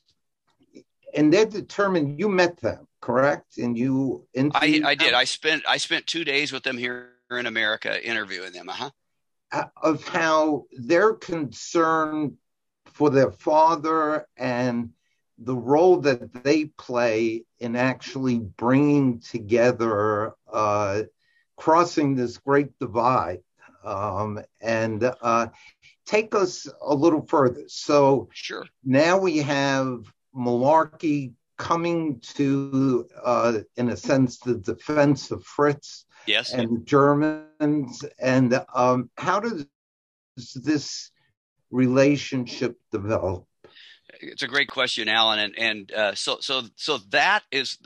and 1.15 1.33
they're 1.33 1.47
determined. 1.47 2.19
You 2.19 2.29
met 2.29 2.61
them, 2.61 2.87
correct? 3.05 3.59
And 3.59 3.77
you, 3.77 4.27
I, 4.35 4.81
I 4.83 4.95
did. 4.95 5.13
I 5.13 5.25
spent 5.25 5.63
I 5.69 5.77
spent 5.77 6.07
two 6.07 6.25
days 6.25 6.53
with 6.53 6.63
them 6.63 6.79
here 6.79 7.11
in 7.31 7.45
America 7.45 8.03
interviewing 8.03 8.53
them. 8.53 8.71
Uh-huh. 8.71 8.91
Uh, 9.53 9.65
of 9.83 10.09
how 10.09 10.65
their 10.73 11.13
concern 11.13 12.39
for 12.87 13.11
their 13.11 13.31
father 13.31 14.27
and 14.39 14.89
the 15.37 15.55
role 15.55 16.01
that 16.01 16.33
they 16.45 16.65
play 16.65 17.45
in 17.59 17.77
actually 17.77 18.39
bringing 18.39 19.21
together, 19.21 20.33
uh, 20.51 21.03
crossing 21.57 22.15
this 22.15 22.39
great 22.39 22.79
divide, 22.79 23.41
um, 23.85 24.41
and 24.63 25.13
uh, 25.21 25.49
take 26.07 26.35
us 26.35 26.67
a 26.81 26.95
little 26.95 27.27
further. 27.27 27.65
So, 27.67 28.31
sure. 28.33 28.65
Now 28.83 29.19
we 29.19 29.39
have 29.39 30.05
Malarkey 30.35 31.35
coming 31.57 32.21
to, 32.35 33.09
uh, 33.25 33.59
in 33.77 33.91
a 33.91 33.97
sense, 33.97 34.39
the 34.39 34.57
defense 34.57 35.31
of 35.31 35.45
Fritz. 35.45 36.07
Yes. 36.27 36.53
And 36.53 36.87
Germans, 36.87 38.05
and 38.19 38.65
um, 38.75 39.11
how 39.17 39.41
does 39.41 39.67
this 40.55 41.11
relationship 41.71 42.79
develop? 42.91 43.47
it's 44.21 44.43
a 44.43 44.49
great 44.49 44.69
question, 44.69 45.09
Alan. 45.09 45.39
And 45.39 45.59
and 45.59 45.93
uh, 45.93 46.15
so 46.15 46.39
so 46.41 46.63
so 46.77 46.99
that 47.11 47.43
is 47.51 47.79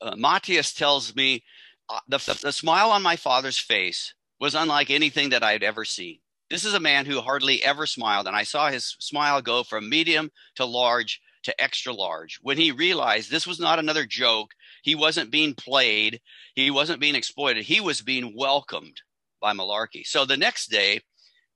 uh, 0.00 0.14
Matthias 0.16 0.72
tells 0.72 1.14
me 1.14 1.42
uh, 1.88 2.00
the 2.08 2.18
the 2.42 2.52
smile 2.52 2.90
on 2.90 3.02
my 3.02 3.16
father's 3.16 3.58
face 3.58 4.14
was 4.40 4.54
unlike 4.54 4.90
anything 4.90 5.30
that 5.30 5.42
I 5.42 5.52
had 5.52 5.62
ever 5.62 5.84
seen. 5.84 6.18
This 6.50 6.64
is 6.64 6.74
a 6.74 6.80
man 6.80 7.06
who 7.06 7.20
hardly 7.20 7.62
ever 7.62 7.86
smiled, 7.86 8.26
and 8.26 8.36
I 8.36 8.42
saw 8.42 8.70
his 8.70 8.96
smile 8.98 9.40
go 9.40 9.62
from 9.62 9.88
medium 9.88 10.30
to 10.56 10.64
large 10.64 11.20
to 11.44 11.60
extra 11.62 11.92
large 11.92 12.38
when 12.42 12.56
he 12.56 12.72
realized 12.72 13.30
this 13.30 13.46
was 13.46 13.60
not 13.60 13.78
another 13.78 14.06
joke. 14.06 14.52
He 14.82 14.94
wasn't 14.94 15.30
being 15.30 15.54
played. 15.54 16.20
He 16.54 16.70
wasn't 16.70 17.00
being 17.00 17.14
exploited. 17.14 17.64
He 17.64 17.80
was 17.80 18.02
being 18.02 18.34
welcomed 18.36 19.00
by 19.40 19.52
Malarkey. 19.52 20.06
So 20.06 20.24
the 20.24 20.36
next 20.36 20.70
day, 20.70 21.00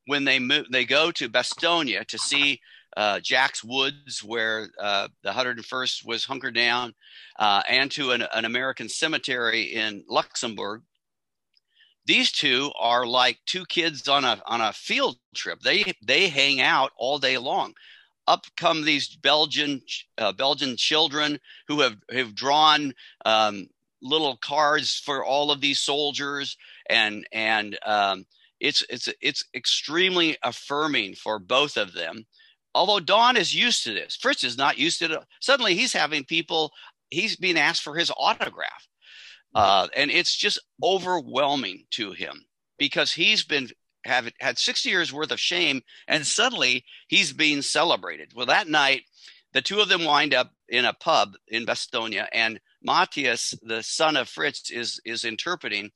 when 0.07 0.25
they 0.25 0.39
move, 0.39 0.67
they 0.71 0.85
go 0.85 1.11
to 1.13 1.29
Bastogne 1.29 2.07
to 2.07 2.19
see 2.19 2.61
uh, 2.97 3.21
Jack's 3.21 3.63
Woods, 3.63 4.25
where 4.25 4.71
uh, 4.81 5.09
the 5.23 5.31
101st 5.31 6.07
was 6.07 6.25
hunkered 6.25 6.55
down, 6.55 6.95
uh, 7.39 7.63
and 7.69 7.91
to 7.93 8.13
an, 8.13 8.25
an, 8.33 8.45
American 8.45 8.89
cemetery 8.89 9.75
in 9.75 10.05
Luxembourg. 10.09 10.83
These 12.07 12.33
two 12.33 12.73
are 12.79 13.07
like 13.07 13.39
two 13.45 13.67
kids 13.67 14.09
on 14.09 14.25
a 14.25 14.43
on 14.47 14.63
a 14.63 14.73
field 14.73 15.19
trip. 15.35 15.61
They 15.61 15.93
they 16.05 16.29
hang 16.29 16.61
out 16.61 16.93
all 16.97 17.19
day 17.19 17.37
long. 17.37 17.75
Up 18.29 18.45
come 18.57 18.85
these 18.85 19.17
Belgian 19.17 19.83
uh, 20.19 20.33
Belgian 20.33 20.77
children 20.77 21.41
who 21.67 21.81
have 21.81 21.97
have 22.13 22.35
drawn 22.35 22.95
um, 23.25 23.69
little 24.03 24.37
cards 24.37 25.03
for 25.05 25.25
all 25.25 25.51
of 25.51 25.61
these 25.61 25.81
soldiers, 25.81 26.57
and 26.89 27.27
and 27.33 27.77
um, 27.85 28.27
it's 28.61 28.85
it's 28.89 29.09
it's 29.21 29.45
extremely 29.55 30.37
affirming 30.45 31.15
for 31.15 31.41
both 31.41 31.77
of 31.77 31.93
them 31.95 32.27
Although 32.75 33.01
Don 33.01 33.37
is 33.37 33.55
used 33.55 33.83
to 33.85 33.93
this, 33.95 34.17
Fritz 34.17 34.45
is 34.45 34.57
not 34.57 34.79
used 34.79 35.01
to 35.01 35.13
it. 35.13 35.25
Suddenly 35.41 35.75
he's 35.75 35.93
having 35.93 36.25
people, 36.25 36.73
he's 37.11 37.37
being 37.37 37.59
asked 37.59 37.83
for 37.83 37.97
his 37.97 38.13
autograph. 38.17 38.87
Uh, 39.55 39.89
and 39.97 40.11
it's 40.11 40.37
just 40.37 40.61
overwhelming 40.83 41.85
to 41.91 42.13
him 42.13 42.45
because 42.79 43.11
he's 43.13 43.43
been 43.43 43.69
have 44.09 44.31
had 44.41 44.59
60 44.59 44.89
years 44.89 45.13
worth 45.13 45.31
of 45.31 45.41
shame 45.41 45.83
and 46.07 46.27
suddenly 46.27 46.85
he's 47.07 47.33
being 47.33 47.63
celebrated. 47.63 48.33
Well, 48.35 48.47
that 48.47 48.69
night, 48.69 49.03
the 49.53 49.63
two 49.63 49.81
of 49.81 49.89
them 49.89 50.05
wind 50.05 50.35
up 50.35 50.53
in 50.69 50.85
a 50.85 50.93
pub 50.93 51.35
in 51.47 51.65
Bastogne 51.65 52.27
and 52.33 52.61
Matthias, 52.83 53.55
the 53.63 53.83
son 53.83 54.17
of 54.17 54.29
Fritz, 54.29 54.71
is 54.71 55.01
is 55.05 55.25
interpreting. 55.25 55.91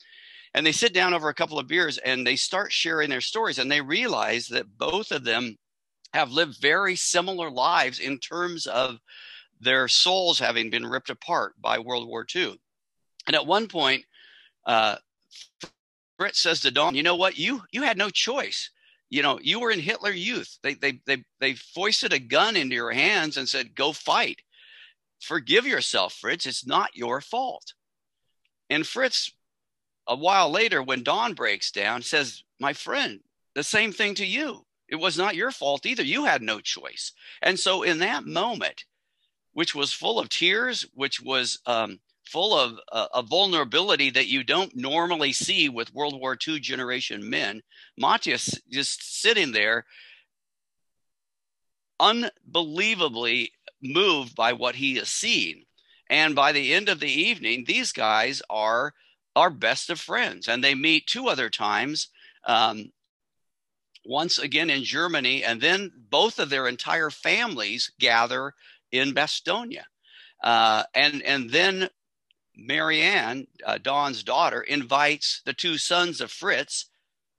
And 0.55 0.67
they 0.67 0.73
sit 0.73 0.93
down 0.93 1.15
over 1.15 1.29
a 1.29 1.35
couple 1.35 1.59
of 1.59 1.67
beers 1.67 1.99
and 1.99 2.27
they 2.27 2.37
start 2.37 2.73
sharing 2.73 3.09
their 3.11 3.21
stories 3.21 3.59
and 3.59 3.71
they 3.71 3.81
realize 3.81 4.49
that 4.49 4.79
both 4.79 5.11
of 5.11 5.25
them 5.25 5.57
have 6.13 6.31
lived 6.31 6.61
very 6.61 6.95
similar 6.95 7.51
lives 7.51 7.99
in 7.99 8.19
terms 8.19 8.67
of 8.67 8.99
their 9.61 9.89
souls 9.89 10.39
having 10.39 10.69
been 10.69 10.85
ripped 10.85 11.09
apart 11.09 11.55
by 11.61 11.79
World 11.79 12.07
War 12.07 12.27
II. 12.35 12.59
And 13.27 13.37
at 13.37 13.47
one 13.47 13.69
point, 13.69 14.05
uh, 14.67 14.97
Fritz 16.19 16.39
says 16.41 16.61
to 16.61 16.71
Don, 16.71 16.95
"You 16.95 17.03
know 17.03 17.17
what? 17.17 17.39
You 17.39 17.63
you 17.73 17.83
had 17.83 17.99
no 17.99 18.11
choice. 18.11 18.71
You 19.11 19.23
know, 19.23 19.39
you 19.43 19.61
were 19.61 19.71
in 19.71 19.81
Hitler 19.81 20.13
Youth. 20.13 20.59
They 20.63 20.75
they 20.75 21.01
they 21.07 21.25
they 21.41 21.55
foisted 21.55 22.13
a 22.13 22.19
gun 22.19 22.57
into 22.57 22.75
your 22.75 22.93
hands 22.93 23.37
and 23.37 23.49
said, 23.49 23.75
"Go 23.75 23.93
fight. 23.93 24.41
Forgive 25.21 25.67
yourself, 25.67 26.15
Fritz. 26.15 26.47
It's 26.47 26.67
not 26.67 26.97
your 26.97 27.21
fault." 27.21 27.75
And 28.71 28.87
Fritz, 28.87 29.33
a 30.07 30.17
while 30.17 30.51
later, 30.51 30.83
when 30.83 31.03
Don 31.03 31.35
breaks 31.35 31.71
down, 31.71 32.03
says, 32.03 32.43
"My 32.59 32.73
friend, 32.73 33.21
the 33.55 33.65
same 33.65 33.93
thing 33.93 34.15
to 34.17 34.27
you. 34.27 34.67
It 34.89 34.97
was 34.97 35.17
not 35.17 35.37
your 35.37 35.51
fault 35.51 35.87
either. 35.87 36.03
You 36.03 36.25
had 36.25 36.43
no 36.43 36.61
choice. 36.61 37.13
And 37.41 37.59
so, 37.59 37.83
in 37.83 37.99
that 38.01 38.27
moment, 38.27 38.85
which 39.53 39.75
was 39.75 39.93
full 39.93 40.19
of 40.19 40.29
tears, 40.29 40.87
which 40.95 41.21
was 41.21 41.59
um, 41.67 42.01
full 42.25 42.59
of 42.59 42.79
a 42.91 43.23
vulnerability 43.23 44.11
that 44.11 44.29
you 44.29 44.43
don't 44.43 44.75
normally 44.75 45.33
see 45.33 45.69
with 45.69 45.95
World 45.95 46.19
War 46.19 46.37
II 46.47 46.61
generation 46.61 47.29
men, 47.29 47.63
Matthias 47.99 48.59
just 48.71 49.21
sitting 49.21 49.53
there, 49.53 49.85
unbelievably 52.01 53.53
moved 53.83 54.35
by 54.35 54.53
what 54.53 54.75
he 54.75 54.97
has 54.97 55.09
seen. 55.09 55.65
And 56.09 56.35
by 56.35 56.53
the 56.53 56.75
end 56.75 56.89
of 56.89 57.01
the 57.01 57.11
evening, 57.11 57.65
these 57.67 57.93
guys 57.93 58.43
are 58.51 58.93
our 59.35 59.51
best 59.51 59.89
of 59.91 60.01
friends, 60.01 60.49
and 60.49 60.63
they 60.63 60.75
meet 60.75 61.07
two 61.07 61.29
other 61.29 61.49
times 61.49 62.09
um, 62.45 62.93
once 64.05 64.39
again 64.39 64.69
in 64.69 64.85
Germany, 64.85 65.45
and 65.45 65.61
then 65.61 65.91
both 66.11 66.39
of 66.39 66.51
their 66.51 66.69
entire 66.69 67.11
families 67.11 67.93
gather 67.99 68.55
in 68.91 69.15
Bastogne. 69.15 69.83
Uh, 70.43 70.83
and, 70.95 71.23
and 71.23 71.51
then 71.51 71.89
Marianne, 72.57 73.47
uh, 73.65 73.79
Don's 73.79 74.23
daughter, 74.23 74.61
invites 74.61 75.41
the 75.45 75.53
two 75.53 75.79
sons 75.79 76.21
of 76.21 76.31
Fritz 76.31 76.87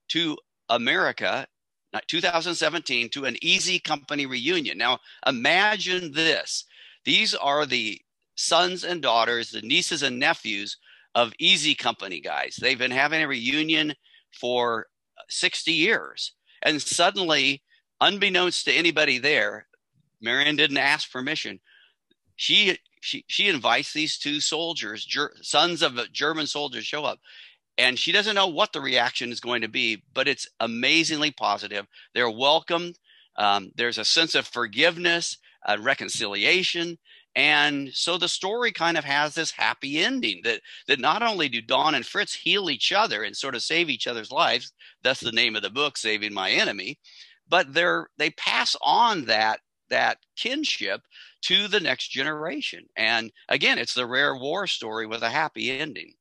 to 0.09 0.37
America, 0.69 1.47
2017, 2.07 3.09
to 3.09 3.25
an 3.25 3.37
Easy 3.41 3.79
Company 3.79 4.25
reunion. 4.25 4.77
Now, 4.77 4.99
imagine 5.25 6.13
this 6.13 6.65
these 7.05 7.35
are 7.35 7.65
the 7.65 8.01
sons 8.35 8.83
and 8.83 9.01
daughters, 9.01 9.51
the 9.51 9.61
nieces 9.61 10.03
and 10.03 10.19
nephews 10.19 10.77
of 11.15 11.33
Easy 11.37 11.75
Company 11.75 12.19
guys. 12.19 12.57
They've 12.59 12.77
been 12.77 12.91
having 12.91 13.21
a 13.21 13.27
reunion 13.27 13.93
for 14.39 14.87
60 15.29 15.71
years. 15.71 16.33
And 16.61 16.81
suddenly, 16.81 17.61
unbeknownst 18.01 18.65
to 18.65 18.73
anybody 18.73 19.17
there, 19.17 19.67
Marion 20.21 20.55
didn't 20.55 20.77
ask 20.77 21.11
permission. 21.11 21.59
She 22.35 22.79
she 23.03 23.25
she 23.27 23.49
invites 23.49 23.93
these 23.93 24.17
two 24.17 24.39
soldiers, 24.39 25.03
ger- 25.05 25.35
sons 25.41 25.81
of 25.81 25.99
German 26.13 26.47
soldiers, 26.47 26.85
show 26.85 27.03
up, 27.03 27.19
and 27.77 27.99
she 27.99 28.11
doesn't 28.11 28.35
know 28.35 28.47
what 28.47 28.71
the 28.73 28.81
reaction 28.81 29.31
is 29.31 29.41
going 29.41 29.61
to 29.61 29.67
be, 29.67 30.03
but 30.13 30.27
it's 30.27 30.47
amazingly 30.59 31.31
positive. 31.31 31.85
They're 32.13 32.29
welcomed. 32.29 32.97
Um, 33.35 33.71
there's 33.75 33.97
a 33.97 34.05
sense 34.05 34.35
of 34.35 34.47
forgiveness, 34.47 35.37
uh, 35.67 35.77
reconciliation, 35.81 36.97
and 37.35 37.89
so 37.93 38.17
the 38.17 38.29
story 38.29 38.71
kind 38.71 38.97
of 38.97 39.03
has 39.03 39.35
this 39.35 39.51
happy 39.51 39.99
ending 39.99 40.41
that 40.45 40.61
that 40.87 40.99
not 40.99 41.23
only 41.23 41.49
do 41.49 41.61
Don 41.61 41.95
and 41.95 42.05
Fritz 42.05 42.33
heal 42.33 42.69
each 42.69 42.93
other 42.93 43.23
and 43.23 43.35
sort 43.35 43.55
of 43.55 43.63
save 43.63 43.89
each 43.89 44.07
other's 44.07 44.31
lives, 44.31 44.71
that's 45.03 45.19
the 45.19 45.31
name 45.31 45.55
of 45.55 45.61
the 45.61 45.69
book, 45.69 45.97
Saving 45.97 46.33
My 46.33 46.51
Enemy, 46.51 46.99
but 47.49 47.73
they're 47.73 48.07
they 48.17 48.29
pass 48.29 48.77
on 48.81 49.25
that 49.25 49.59
that 49.89 50.19
kinship 50.37 51.01
to 51.43 51.67
the 51.67 51.79
next 51.79 52.09
generation. 52.09 52.85
And 52.95 53.31
again, 53.49 53.77
it's 53.77 53.93
the 53.93 54.05
rare 54.05 54.35
war 54.35 54.67
story 54.67 55.05
with 55.05 55.23
a 55.23 55.29
happy 55.29 55.71
ending. 55.71 56.13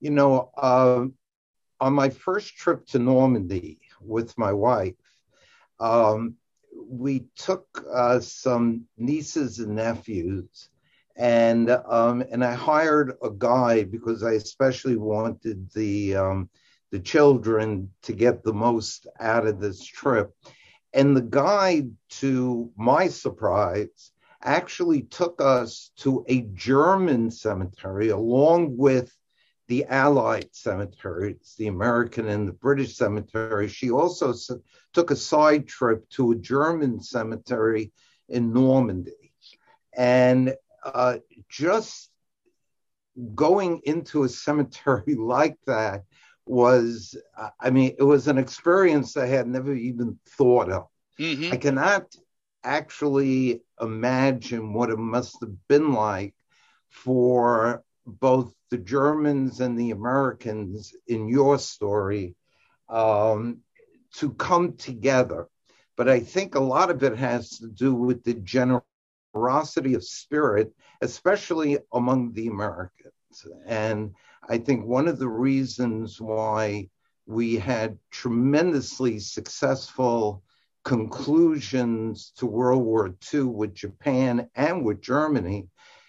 You 0.00 0.10
know, 0.10 0.50
uh, 0.56 1.06
on 1.80 1.92
my 1.92 2.10
first 2.10 2.56
trip 2.56 2.86
to 2.88 2.98
Normandy 2.98 3.78
with 4.00 4.36
my 4.38 4.52
wife, 4.52 4.94
um, 5.80 6.34
we 6.88 7.26
took 7.36 7.84
uh, 7.92 8.20
some 8.20 8.84
nieces 8.96 9.58
and 9.58 9.76
nephews, 9.76 10.68
and 11.16 11.70
um, 11.70 12.22
and 12.30 12.44
I 12.44 12.54
hired 12.54 13.14
a 13.22 13.30
guide 13.30 13.90
because 13.90 14.22
I 14.22 14.32
especially 14.32 14.96
wanted 14.96 15.70
the 15.72 16.16
um, 16.16 16.50
the 16.92 17.00
children 17.00 17.90
to 18.02 18.12
get 18.12 18.42
the 18.42 18.52
most 18.52 19.06
out 19.18 19.46
of 19.46 19.58
this 19.58 19.84
trip. 19.84 20.34
And 20.96 21.14
the 21.14 21.20
guide, 21.20 21.90
to 22.22 22.72
my 22.74 23.08
surprise, 23.08 24.12
actually 24.42 25.02
took 25.02 25.42
us 25.42 25.90
to 25.96 26.24
a 26.26 26.40
German 26.54 27.30
cemetery 27.30 28.08
along 28.08 28.78
with 28.78 29.14
the 29.68 29.84
Allied 29.84 30.48
cemeteries, 30.52 31.54
the 31.58 31.66
American 31.66 32.28
and 32.28 32.48
the 32.48 32.54
British 32.54 32.96
cemetery. 32.96 33.68
She 33.68 33.90
also 33.90 34.32
took 34.94 35.10
a 35.10 35.16
side 35.16 35.68
trip 35.68 36.08
to 36.10 36.32
a 36.32 36.36
German 36.36 37.02
cemetery 37.02 37.92
in 38.30 38.54
Normandy. 38.54 39.34
And 39.94 40.54
uh, 40.82 41.18
just 41.50 42.10
going 43.34 43.82
into 43.84 44.22
a 44.22 44.30
cemetery 44.30 45.14
like 45.18 45.58
that 45.66 46.04
was, 46.46 47.16
I 47.60 47.70
mean, 47.70 47.94
it 47.98 48.02
was 48.04 48.28
an 48.28 48.38
experience 48.38 49.16
I 49.16 49.26
had 49.26 49.46
never 49.46 49.74
even 49.74 50.18
thought 50.28 50.70
of. 50.70 50.86
Mm-hmm. 51.18 51.52
I 51.52 51.56
cannot 51.56 52.14
actually 52.62 53.62
imagine 53.80 54.72
what 54.72 54.90
it 54.90 54.98
must 54.98 55.40
have 55.40 55.68
been 55.68 55.92
like 55.92 56.34
for 56.88 57.82
both 58.06 58.54
the 58.70 58.78
Germans 58.78 59.60
and 59.60 59.78
the 59.78 59.90
Americans 59.90 60.94
in 61.06 61.28
your 61.28 61.58
story 61.58 62.34
um, 62.88 63.58
to 64.14 64.32
come 64.32 64.76
together. 64.76 65.48
But 65.96 66.08
I 66.08 66.20
think 66.20 66.54
a 66.54 66.60
lot 66.60 66.90
of 66.90 67.02
it 67.02 67.16
has 67.16 67.50
to 67.58 67.68
do 67.68 67.94
with 67.94 68.22
the 68.22 68.34
generosity 68.34 69.94
of 69.94 70.04
spirit, 70.04 70.72
especially 71.00 71.78
among 71.92 72.32
the 72.32 72.48
Americans. 72.48 73.12
And 73.66 74.14
I 74.48 74.58
think 74.58 74.84
one 74.84 75.08
of 75.08 75.18
the 75.18 75.28
reasons 75.28 76.20
why 76.20 76.88
we 77.26 77.56
had 77.56 77.98
tremendously 78.10 79.18
successful 79.18 80.42
conclusions 80.84 82.32
to 82.36 82.46
World 82.46 82.84
War 82.84 83.14
II 83.34 83.42
with 83.42 83.74
Japan 83.74 84.48
and 84.54 84.84
with 84.84 85.00
Germany 85.00 85.68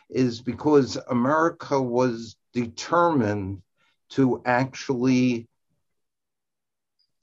is 0.09 0.39
because 0.39 0.97
America 1.09 1.81
was 1.81 2.35
determined 2.53 3.61
to 4.09 4.41
actually 4.45 5.47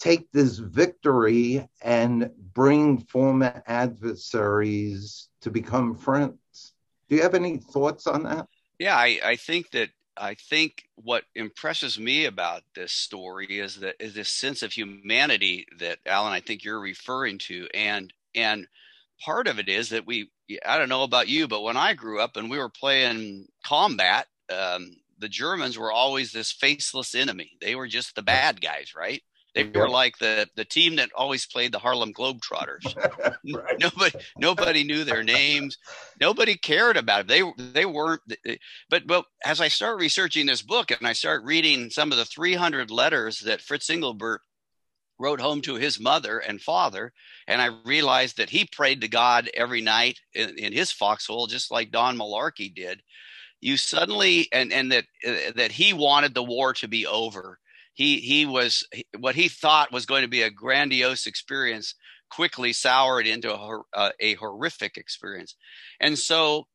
take 0.00 0.30
this 0.32 0.58
victory 0.58 1.66
and 1.80 2.30
bring 2.52 2.98
former 2.98 3.62
adversaries 3.66 5.28
to 5.40 5.50
become 5.50 5.94
friends. 5.94 6.74
Do 7.08 7.16
you 7.16 7.22
have 7.22 7.34
any 7.34 7.58
thoughts 7.58 8.06
on 8.06 8.24
that? 8.24 8.48
Yeah, 8.78 8.96
I, 8.96 9.20
I 9.24 9.36
think 9.36 9.70
that 9.70 9.90
I 10.16 10.34
think 10.34 10.84
what 10.96 11.24
impresses 11.34 11.98
me 11.98 12.24
about 12.24 12.62
this 12.74 12.92
story 12.92 13.58
is 13.58 13.80
that 13.80 13.96
is 14.00 14.14
this 14.14 14.28
sense 14.28 14.62
of 14.62 14.72
humanity 14.72 15.66
that 15.78 15.98
Alan, 16.06 16.32
I 16.32 16.40
think 16.40 16.64
you're 16.64 16.80
referring 16.80 17.38
to, 17.38 17.68
and 17.74 18.12
and 18.34 18.68
part 19.24 19.48
of 19.48 19.58
it 19.58 19.68
is 19.68 19.90
that 19.90 20.06
we 20.06 20.30
I 20.64 20.78
don't 20.78 20.88
know 20.88 21.02
about 21.02 21.28
you, 21.28 21.48
but 21.48 21.62
when 21.62 21.76
I 21.76 21.94
grew 21.94 22.20
up 22.20 22.36
and 22.36 22.50
we 22.50 22.58
were 22.58 22.68
playing 22.68 23.48
combat, 23.64 24.26
um, 24.50 24.96
the 25.18 25.28
Germans 25.28 25.78
were 25.78 25.92
always 25.92 26.32
this 26.32 26.52
faceless 26.52 27.14
enemy. 27.14 27.52
They 27.60 27.74
were 27.74 27.88
just 27.88 28.14
the 28.14 28.22
bad 28.22 28.60
guys, 28.60 28.94
right? 28.94 29.22
They 29.54 29.64
were 29.64 29.88
like 29.88 30.18
the 30.18 30.48
the 30.56 30.64
team 30.64 30.96
that 30.96 31.10
always 31.14 31.46
played 31.46 31.72
the 31.72 31.78
Harlem 31.78 32.12
Globetrotters. 32.12 32.84
right. 33.54 33.78
Nobody 33.78 34.18
nobody 34.36 34.84
knew 34.84 35.04
their 35.04 35.22
names. 35.22 35.78
Nobody 36.20 36.56
cared 36.56 36.96
about 36.96 37.20
it. 37.20 37.28
They 37.28 37.42
they 37.72 37.86
weren't. 37.86 38.20
But 38.90 39.06
but 39.06 39.26
as 39.44 39.60
I 39.60 39.68
start 39.68 40.00
researching 40.00 40.46
this 40.46 40.62
book 40.62 40.90
and 40.90 41.06
I 41.06 41.12
start 41.12 41.44
reading 41.44 41.90
some 41.90 42.10
of 42.10 42.18
the 42.18 42.24
300 42.24 42.90
letters 42.90 43.40
that 43.40 43.60
Fritz 43.60 43.88
Engelbert 43.88 44.40
wrote 45.20 45.40
home 45.40 45.60
to 45.62 45.76
his 45.76 46.00
mother 46.00 46.40
and 46.40 46.60
father, 46.60 47.12
and 47.46 47.62
I 47.62 47.70
realized 47.84 48.38
that 48.38 48.50
he 48.50 48.66
prayed 48.72 49.00
to 49.02 49.08
God 49.08 49.48
every 49.54 49.80
night 49.80 50.18
in, 50.34 50.58
in 50.58 50.72
his 50.72 50.90
foxhole, 50.90 51.46
just 51.46 51.70
like 51.70 51.92
Don 51.92 52.18
Malarkey 52.18 52.74
did. 52.74 53.02
You 53.60 53.76
suddenly 53.76 54.48
and 54.52 54.72
and 54.72 54.90
that 54.90 55.04
uh, 55.24 55.52
that 55.54 55.70
he 55.70 55.92
wanted 55.92 56.34
the 56.34 56.42
war 56.42 56.72
to 56.74 56.88
be 56.88 57.06
over 57.06 57.60
he 57.94 58.18
he 58.18 58.46
was 58.46 58.86
what 59.18 59.34
he 59.34 59.48
thought 59.48 59.92
was 59.92 60.06
going 60.06 60.22
to 60.22 60.28
be 60.28 60.42
a 60.42 60.50
grandiose 60.50 61.26
experience 61.26 61.94
quickly 62.30 62.72
soured 62.72 63.26
into 63.26 63.54
a, 63.54 63.80
uh, 63.92 64.10
a 64.18 64.34
horrific 64.34 64.96
experience. 64.96 65.54
And 66.00 66.18
so 66.18 66.66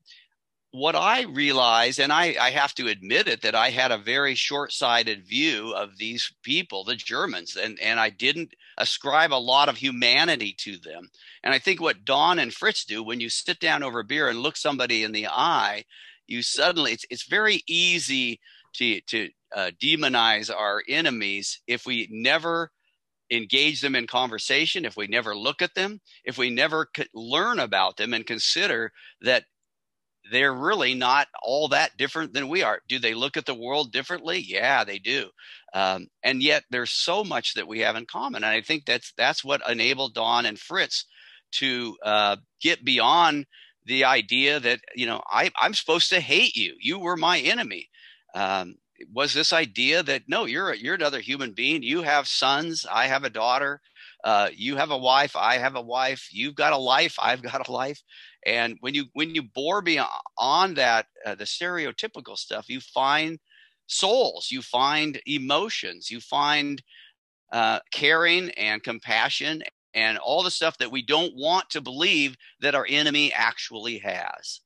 what 0.72 0.96
i 0.96 1.24
realized 1.24 2.00
and 2.00 2.14
I, 2.14 2.36
I 2.40 2.52
have 2.52 2.76
to 2.76 2.88
admit 2.88 3.28
it 3.28 3.42
that 3.42 3.56
i 3.56 3.72
had 3.72 3.92
a 3.92 3.98
very 3.98 4.36
short-sighted 4.36 5.26
view 5.26 5.74
of 5.74 5.98
these 5.98 6.32
people 6.44 6.84
the 6.84 6.96
germans 6.96 7.56
and, 7.56 7.80
and 7.80 8.00
i 8.00 8.12
didn't 8.12 8.54
ascribe 8.78 9.34
a 9.34 9.36
lot 9.36 9.68
of 9.68 9.78
humanity 9.78 10.56
to 10.60 10.78
them. 10.78 11.10
And 11.44 11.54
i 11.54 11.60
think 11.60 11.82
what 11.82 12.06
don 12.06 12.38
and 12.38 12.54
fritz 12.54 12.86
do 12.86 13.02
when 13.02 13.20
you 13.20 13.30
sit 13.30 13.60
down 13.60 13.82
over 13.82 14.04
beer 14.04 14.30
and 14.30 14.40
look 14.40 14.58
somebody 14.58 15.04
in 15.04 15.12
the 15.12 15.28
eye 15.28 15.86
you 16.28 16.44
suddenly 16.44 16.92
it's, 16.92 17.06
it's 17.10 17.28
very 17.28 17.64
easy 17.68 18.40
to 18.74 19.02
to 19.08 19.30
uh, 19.56 19.72
demonize 19.82 20.54
our 20.54 20.84
enemies 20.88 21.62
if 21.68 21.86
we 21.86 22.08
never 22.12 22.72
engage 23.32 23.82
them 23.82 23.96
in 23.96 24.08
conversation, 24.08 24.86
if 24.86 24.98
we 24.98 25.08
never 25.08 25.36
look 25.36 25.62
at 25.62 25.76
them, 25.76 26.02
if 26.24 26.38
we 26.38 26.50
never 26.50 26.88
learn 27.14 27.60
about 27.60 27.98
them 27.98 28.14
and 28.14 28.26
consider 28.26 28.92
that 29.22 29.46
they're 30.32 30.54
really 30.54 30.94
not 30.94 31.28
all 31.42 31.68
that 31.70 31.98
different 31.98 32.34
than 32.34 32.50
we 32.50 32.62
are. 32.62 32.82
Do 32.88 33.00
they 33.00 33.14
look 33.14 33.38
at 33.38 33.46
the 33.46 33.56
world 33.56 33.92
differently? 33.92 34.40
Yeah, 34.40 34.84
they 34.84 35.00
do. 35.00 35.30
Um, 35.74 36.08
and 36.24 36.44
yet 36.44 36.64
there's 36.70 36.92
so 36.92 37.24
much 37.24 37.54
that 37.56 37.68
we 37.68 37.80
have 37.80 37.96
in 37.96 38.06
common. 38.06 38.44
And 38.44 38.54
I 38.54 38.62
think 38.62 38.86
that's 38.86 39.14
that's 39.18 39.44
what 39.44 39.68
enabled 39.70 40.14
Don 40.14 40.46
and 40.46 40.60
Fritz 40.60 41.06
to 41.54 41.98
uh, 42.04 42.36
get 42.62 42.86
beyond 42.86 43.46
the 43.86 44.04
idea 44.06 44.60
that 44.60 44.82
you 44.96 45.06
know 45.06 45.22
I, 45.28 45.52
I'm 45.60 45.74
supposed 45.74 46.10
to 46.10 46.20
hate 46.20 46.56
you. 46.56 46.76
You 46.80 47.00
were 47.00 47.18
my 47.18 47.40
enemy. 47.40 47.90
Um, 48.36 48.76
was 49.12 49.34
this 49.34 49.54
idea 49.54 50.04
that 50.04 50.24
no, 50.28 50.46
you're 50.46 50.72
a, 50.72 50.78
you're 50.78 50.96
another 50.96 51.20
human 51.20 51.54
being. 51.54 51.84
You 51.84 52.02
have 52.02 52.28
sons. 52.28 52.86
I 52.92 53.08
have 53.08 53.24
a 53.24 53.30
daughter. 53.30 53.82
Uh, 54.24 54.50
you 54.54 54.76
have 54.76 54.92
a 54.92 54.98
wife. 54.98 55.36
I 55.36 55.58
have 55.58 55.76
a 55.76 55.82
wife. 55.82 56.28
You've 56.32 56.56
got 56.56 56.74
a 56.74 56.78
life. 56.78 57.16
I've 57.20 57.42
got 57.42 57.68
a 57.68 57.72
life. 57.72 58.02
And 58.46 58.78
when 58.82 58.94
you 58.94 59.06
when 59.14 59.36
you 59.36 59.44
bore 59.44 59.82
beyond 59.82 60.76
that, 60.76 61.08
uh, 61.26 61.36
the 61.36 61.46
stereotypical 61.46 62.38
stuff, 62.38 62.70
you 62.70 62.80
find 62.80 63.40
souls. 63.88 64.50
You 64.52 64.62
find 64.62 65.22
emotions. 65.26 66.10
You 66.10 66.20
find 66.20 66.82
uh, 67.52 67.80
caring 67.92 68.52
and 68.52 68.84
compassion 68.84 69.64
and 69.94 70.18
all 70.20 70.44
the 70.44 70.52
stuff 70.52 70.78
that 70.78 70.92
we 70.92 71.02
don't 71.02 71.34
want 71.36 71.70
to 71.72 71.82
believe 71.82 72.38
that 72.62 72.76
our 72.76 72.86
enemy 72.88 73.34
actually 73.34 73.98
has. 74.00 74.62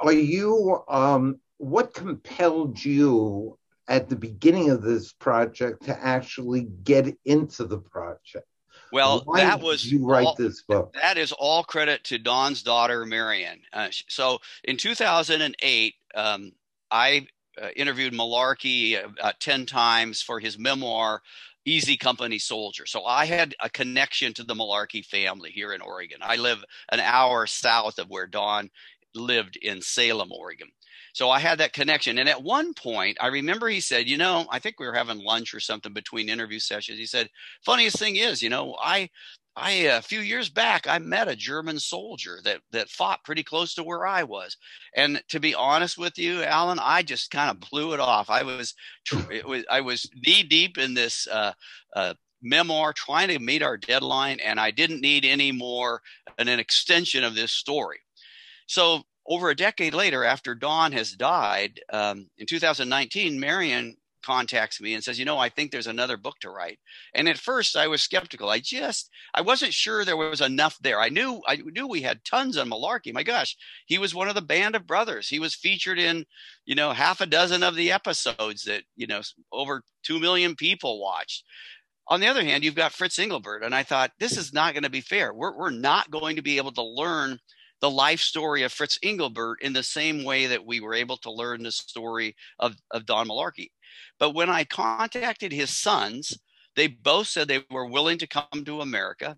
Are 0.00 0.12
you 0.12 0.82
um, 0.88 1.40
what 1.60 1.92
compelled 1.92 2.82
you 2.82 3.58
at 3.86 4.08
the 4.08 4.16
beginning 4.16 4.70
of 4.70 4.80
this 4.80 5.12
project 5.12 5.84
to 5.84 6.04
actually 6.04 6.62
get 6.62 7.14
into 7.26 7.64
the 7.64 7.78
project? 7.78 8.46
Well, 8.92 9.22
Why 9.24 9.40
that 9.40 9.60
was 9.60 9.84
you 9.84 10.04
write 10.04 10.26
all, 10.26 10.34
this 10.34 10.62
book. 10.62 10.94
That 10.94 11.18
is 11.18 11.32
all 11.32 11.62
credit 11.62 12.02
to 12.04 12.18
Don's 12.18 12.62
daughter, 12.62 13.04
Marion. 13.04 13.60
Uh, 13.72 13.88
so 14.08 14.38
in 14.64 14.78
2008, 14.78 15.94
um, 16.14 16.52
I 16.90 17.26
uh, 17.60 17.68
interviewed 17.76 18.14
Malarkey 18.14 18.98
uh, 19.20 19.32
10 19.38 19.66
times 19.66 20.22
for 20.22 20.40
his 20.40 20.58
memoir, 20.58 21.20
Easy 21.66 21.96
Company 21.96 22.38
Soldier. 22.38 22.86
So 22.86 23.04
I 23.04 23.26
had 23.26 23.54
a 23.60 23.68
connection 23.68 24.32
to 24.34 24.44
the 24.44 24.54
Malarkey 24.54 25.04
family 25.04 25.50
here 25.50 25.72
in 25.72 25.82
Oregon. 25.82 26.18
I 26.22 26.36
live 26.36 26.64
an 26.90 27.00
hour 27.00 27.46
south 27.46 27.98
of 27.98 28.08
where 28.08 28.26
Don 28.26 28.70
lived 29.14 29.56
in 29.56 29.82
Salem, 29.82 30.32
Oregon. 30.32 30.68
So 31.12 31.30
I 31.30 31.38
had 31.38 31.58
that 31.58 31.72
connection. 31.72 32.18
And 32.18 32.28
at 32.28 32.42
one 32.42 32.74
point, 32.74 33.16
I 33.20 33.28
remember 33.28 33.68
he 33.68 33.80
said, 33.80 34.08
you 34.08 34.16
know, 34.16 34.46
I 34.50 34.58
think 34.58 34.78
we 34.78 34.86
were 34.86 34.94
having 34.94 35.24
lunch 35.24 35.54
or 35.54 35.60
something 35.60 35.92
between 35.92 36.28
interview 36.28 36.58
sessions. 36.58 36.98
He 36.98 37.06
said, 37.06 37.28
funniest 37.64 37.98
thing 37.98 38.16
is, 38.16 38.42
you 38.42 38.48
know, 38.48 38.76
I 38.80 39.10
I 39.56 39.70
a 39.70 40.02
few 40.02 40.20
years 40.20 40.48
back 40.48 40.86
I 40.88 40.98
met 40.98 41.28
a 41.28 41.36
German 41.36 41.78
soldier 41.78 42.38
that 42.44 42.60
that 42.70 42.88
fought 42.88 43.24
pretty 43.24 43.42
close 43.42 43.74
to 43.74 43.82
where 43.82 44.06
I 44.06 44.22
was, 44.22 44.56
and 44.94 45.22
to 45.28 45.40
be 45.40 45.54
honest 45.54 45.98
with 45.98 46.18
you, 46.18 46.44
Alan, 46.44 46.78
I 46.80 47.02
just 47.02 47.30
kind 47.30 47.50
of 47.50 47.68
blew 47.68 47.92
it 47.92 48.00
off. 48.00 48.30
I 48.30 48.42
was 48.42 48.74
it 49.30 49.46
was 49.46 49.64
I 49.68 49.80
was 49.80 50.08
knee 50.14 50.44
deep 50.44 50.78
in 50.78 50.94
this 50.94 51.26
uh, 51.26 51.52
uh, 51.96 52.14
memoir, 52.42 52.92
trying 52.92 53.28
to 53.28 53.38
meet 53.38 53.62
our 53.62 53.76
deadline, 53.76 54.38
and 54.40 54.60
I 54.60 54.70
didn't 54.70 55.00
need 55.00 55.24
any 55.24 55.52
more 55.52 56.00
an 56.38 56.48
extension 56.48 57.24
of 57.24 57.34
this 57.34 57.52
story. 57.52 57.98
So 58.66 59.02
over 59.30 59.48
a 59.48 59.54
decade 59.56 59.94
later, 59.94 60.24
after 60.24 60.56
Don 60.56 60.90
has 60.90 61.12
died, 61.12 61.80
um, 61.92 62.28
in 62.36 62.46
2019, 62.46 63.38
Marion 63.38 63.96
contacts 64.22 64.80
me 64.80 64.92
and 64.92 65.04
says, 65.04 65.20
"You 65.20 65.24
know, 65.24 65.38
I 65.38 65.48
think 65.48 65.70
there's 65.70 65.86
another 65.86 66.16
book 66.16 66.40
to 66.40 66.50
write." 66.50 66.80
And 67.14 67.28
at 67.28 67.38
first, 67.38 67.76
I 67.76 67.86
was 67.86 68.02
skeptical. 68.02 68.50
I 68.50 68.58
just 68.58 69.08
I 69.32 69.40
wasn't 69.40 69.72
sure 69.72 70.04
there 70.04 70.16
was 70.16 70.40
enough 70.40 70.76
there. 70.80 71.00
I 71.00 71.10
knew 71.10 71.40
I 71.46 71.56
knew 71.56 71.86
we 71.86 72.02
had 72.02 72.24
tons 72.24 72.56
on 72.56 72.68
Malarkey. 72.68 73.14
My 73.14 73.22
gosh, 73.22 73.56
he 73.86 73.98
was 73.98 74.14
one 74.14 74.28
of 74.28 74.34
the 74.34 74.42
band 74.42 74.74
of 74.74 74.86
brothers. 74.86 75.28
He 75.28 75.38
was 75.38 75.54
featured 75.54 75.98
in, 75.98 76.26
you 76.66 76.74
know, 76.74 76.92
half 76.92 77.20
a 77.20 77.26
dozen 77.26 77.62
of 77.62 77.76
the 77.76 77.92
episodes 77.92 78.64
that 78.64 78.82
you 78.96 79.06
know 79.06 79.22
over 79.52 79.84
two 80.02 80.18
million 80.18 80.56
people 80.56 81.00
watched. 81.00 81.44
On 82.08 82.18
the 82.18 82.26
other 82.26 82.42
hand, 82.42 82.64
you've 82.64 82.74
got 82.74 82.92
Fritz 82.92 83.20
Engelbert, 83.20 83.62
and 83.62 83.76
I 83.76 83.84
thought 83.84 84.10
this 84.18 84.36
is 84.36 84.52
not 84.52 84.74
going 84.74 84.82
to 84.82 84.90
be 84.90 85.00
fair. 85.00 85.32
We're 85.32 85.56
we're 85.56 85.70
not 85.70 86.10
going 86.10 86.34
to 86.36 86.42
be 86.42 86.56
able 86.56 86.72
to 86.72 86.82
learn 86.82 87.38
the 87.80 87.90
life 87.90 88.20
story 88.20 88.62
of 88.62 88.72
Fritz 88.72 88.98
Engelbert 89.02 89.62
in 89.62 89.72
the 89.72 89.82
same 89.82 90.24
way 90.24 90.46
that 90.46 90.64
we 90.64 90.80
were 90.80 90.94
able 90.94 91.16
to 91.18 91.30
learn 91.30 91.62
the 91.62 91.72
story 91.72 92.36
of, 92.58 92.76
of 92.90 93.06
Don 93.06 93.28
Malarkey. 93.28 93.70
But 94.18 94.34
when 94.34 94.50
I 94.50 94.64
contacted 94.64 95.52
his 95.52 95.70
sons, 95.70 96.38
they 96.76 96.86
both 96.86 97.26
said 97.26 97.48
they 97.48 97.64
were 97.70 97.86
willing 97.86 98.18
to 98.18 98.26
come 98.26 98.64
to 98.64 98.80
America. 98.80 99.36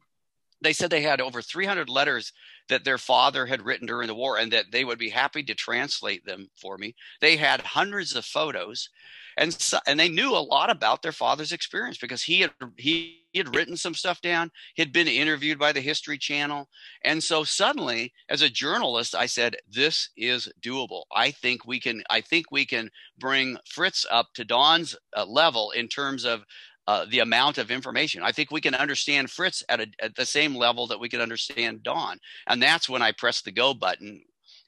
They 0.60 0.72
said 0.72 0.90
they 0.90 1.02
had 1.02 1.20
over 1.20 1.42
300 1.42 1.88
letters 1.88 2.32
that 2.68 2.84
their 2.84 2.98
father 2.98 3.46
had 3.46 3.62
written 3.62 3.86
during 3.86 4.08
the 4.08 4.14
war 4.14 4.38
and 4.38 4.52
that 4.52 4.66
they 4.72 4.84
would 4.84 4.98
be 4.98 5.10
happy 5.10 5.42
to 5.42 5.54
translate 5.54 6.24
them 6.24 6.48
for 6.56 6.78
me. 6.78 6.94
They 7.20 7.36
had 7.36 7.60
hundreds 7.60 8.14
of 8.14 8.24
photos 8.24 8.88
and 9.36 9.52
so, 9.52 9.78
and 9.86 9.98
they 9.98 10.08
knew 10.08 10.30
a 10.30 10.38
lot 10.38 10.70
about 10.70 11.02
their 11.02 11.12
father's 11.12 11.52
experience 11.52 11.98
because 11.98 12.22
he 12.22 12.40
had 12.40 12.50
he, 12.76 13.22
he 13.32 13.38
had 13.38 13.54
written 13.54 13.76
some 13.76 13.94
stuff 13.94 14.20
down. 14.20 14.50
He'd 14.74 14.92
been 14.92 15.08
interviewed 15.08 15.58
by 15.58 15.72
the 15.72 15.80
History 15.80 16.18
Channel, 16.18 16.68
and 17.02 17.22
so 17.22 17.44
suddenly, 17.44 18.12
as 18.28 18.42
a 18.42 18.50
journalist, 18.50 19.14
I 19.14 19.26
said, 19.26 19.56
"This 19.68 20.10
is 20.16 20.52
doable. 20.60 21.04
I 21.14 21.30
think 21.30 21.66
we 21.66 21.80
can. 21.80 22.02
I 22.10 22.20
think 22.20 22.50
we 22.50 22.66
can 22.66 22.90
bring 23.18 23.56
Fritz 23.66 24.04
up 24.10 24.28
to 24.34 24.44
Don's 24.44 24.96
uh, 25.16 25.24
level 25.24 25.70
in 25.70 25.88
terms 25.88 26.24
of." 26.24 26.44
Uh, 26.88 27.06
the 27.08 27.20
amount 27.20 27.58
of 27.58 27.70
information. 27.70 28.24
I 28.24 28.32
think 28.32 28.50
we 28.50 28.60
can 28.60 28.74
understand 28.74 29.30
Fritz 29.30 29.62
at, 29.68 29.80
a, 29.80 29.86
at 30.00 30.16
the 30.16 30.26
same 30.26 30.56
level 30.56 30.88
that 30.88 30.98
we 30.98 31.08
can 31.08 31.20
understand 31.20 31.84
Don. 31.84 32.18
And 32.48 32.60
that's 32.60 32.88
when 32.88 33.02
I 33.02 33.12
pressed 33.12 33.44
the 33.44 33.52
go 33.52 33.72
button 33.72 34.24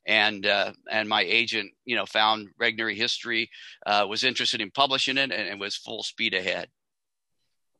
and 0.07 0.46
uh, 0.46 0.72
and 0.90 1.09
my 1.09 1.22
agent, 1.22 1.72
you 1.85 1.96
know, 1.96 2.07
found 2.07 2.48
Regnery 2.61 2.96
History, 2.96 3.50
uh, 3.87 4.07
was 4.09 4.24
interested 4.24 4.61
in 4.61 4.70
publishing 4.70 5.18
it, 5.18 5.33
and, 5.33 5.48
and, 5.48 5.61
was 5.61 5.77
full 5.77 6.03
speed 6.03 6.35
ahead. 6.35 6.68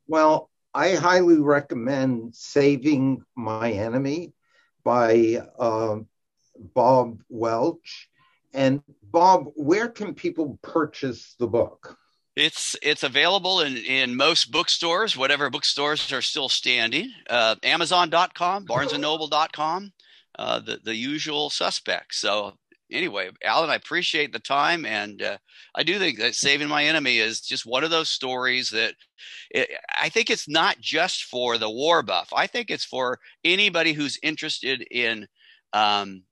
Well, 0.07 0.51
I 0.73 0.95
highly 0.95 1.39
recommend 1.39 2.35
"Saving 2.35 3.23
My 3.37 3.73
Enemy" 3.73 4.33
by 4.83 5.43
uh, 5.59 5.99
Bob 6.59 7.21
Welch. 7.29 8.09
And 8.53 8.83
Bob, 9.03 9.47
where 9.57 9.89
can 9.89 10.15
people 10.15 10.59
purchase 10.63 11.35
the 11.39 11.49
book? 11.49 11.99
It's 12.37 12.77
it's 12.83 13.05
available 13.05 13.61
in, 13.61 13.77
in 13.77 14.17
most 14.17 14.51
bookstores, 14.51 15.17
whatever 15.17 15.51
bookstores 15.51 16.13
are 16.13 16.23
still 16.23 16.49
standing. 16.49 17.13
Uh, 17.31 17.57
Amazon.com, 17.63 18.67
BarnesandNoble.com 18.67 19.93
uh, 20.39 20.61
the 20.61 20.81
the 20.83 20.95
usual 20.95 21.51
suspects. 21.51 22.19
So 22.19 22.55
anyway, 22.91 23.31
Alan, 23.43 23.71
I 23.71 23.77
appreciate 23.77 24.33
the 24.33 24.39
time, 24.39 24.85
and 24.85 25.23
uh, 25.23 25.39
I 25.75 25.83
do 25.83 25.99
think 25.99 26.19
that 26.19 26.35
saving 26.35 26.69
my 26.69 26.85
enemy 26.85 27.19
is 27.19 27.41
just 27.41 27.67
one 27.67 27.85
of 27.85 27.91
those 27.91 28.09
stories 28.09 28.71
that 28.71 28.95
it, 29.51 29.71
I 29.97 30.09
think 30.09 30.31
it's 30.31 30.49
not 30.49 30.81
just 30.81 31.25
for 31.25 31.59
the 31.59 31.71
war 31.71 32.03
buff. 32.03 32.33
I 32.35 32.47
think 32.47 32.71
it's 32.71 32.85
for 32.85 33.19
anybody 33.45 33.93
who's 33.93 34.19
interested 34.23 34.83
in 34.91 35.29
um, 35.73 36.23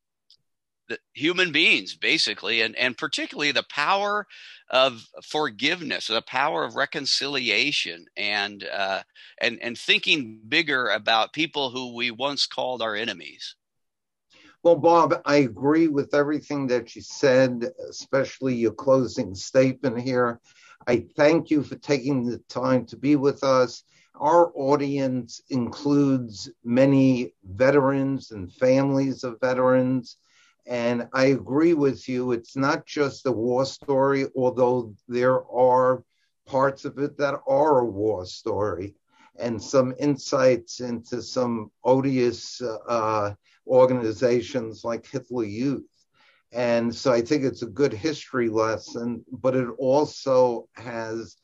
human 1.12 1.52
beings, 1.52 1.96
basically, 1.96 2.62
and 2.62 2.76
and 2.76 2.96
particularly 2.96 3.52
the 3.52 3.64
power 3.64 4.26
of 4.70 5.07
forgiveness, 5.22 6.07
the 6.07 6.22
power 6.22 6.64
of 6.64 6.76
reconciliation, 6.76 8.07
and 8.16 8.64
uh, 8.64 9.02
and 9.40 9.59
and 9.62 9.78
thinking 9.78 10.40
bigger 10.48 10.88
about 10.88 11.33
people 11.33 11.70
who 11.70 11.94
we 11.94 12.11
once 12.11 12.46
called 12.46 12.83
our 12.83 12.96
enemies. 12.96 13.55
Well, 14.62 14.76
Bob, 14.76 15.20
I 15.24 15.37
agree 15.38 15.88
with 15.88 16.14
everything 16.14 16.68
that 16.68 16.94
you 16.94 17.02
said, 17.02 17.72
especially 17.88 18.55
your 18.55 18.72
closing 18.72 19.35
statement 19.35 20.00
here. 20.00 20.40
I 20.87 21.05
thank 21.16 21.50
you 21.50 21.64
for 21.64 21.74
taking 21.76 22.24
the 22.24 22.38
time 22.48 22.87
to 22.87 22.96
be 22.96 23.16
with 23.16 23.42
us. 23.42 23.83
Our 24.14 24.52
audience 24.55 25.42
includes 25.50 26.48
many 26.62 27.35
veterans 27.44 28.31
and 28.31 28.52
families 28.52 29.24
of 29.24 29.40
veterans. 29.40 30.16
And 30.66 31.09
I 31.12 31.27
agree 31.27 31.75
with 31.75 32.09
you. 32.09 32.33
It's 32.33 32.57
not 32.57 32.87
just 32.87 33.27
a 33.27 33.33
war 33.33 33.64
story, 33.64 34.27
although 34.37 34.94
there 35.09 35.44
are 35.51 36.05
parts 36.46 36.85
of 36.85 36.98
it 36.98 37.16
that 37.18 37.40
are 37.46 37.81
a 37.81 37.85
war 37.85 38.25
story 38.27 38.94
and 39.38 39.61
some 39.61 39.94
insights 39.98 40.81
into 40.81 41.22
some 41.22 41.70
odious 41.85 42.61
uh, 42.88 43.35
organizations 43.66 44.85
like 44.85 45.07
Hitler 45.07 45.44
Youth. 45.44 45.87
And 46.53 46.94
so 46.94 47.12
I 47.12 47.22
think 47.22 47.44
it's 47.44 47.62
a 47.62 47.66
good 47.66 47.92
history 47.92 48.48
lesson, 48.48 49.25
but 49.33 49.57
it 49.57 49.68
also 49.79 50.68
has 50.75 51.37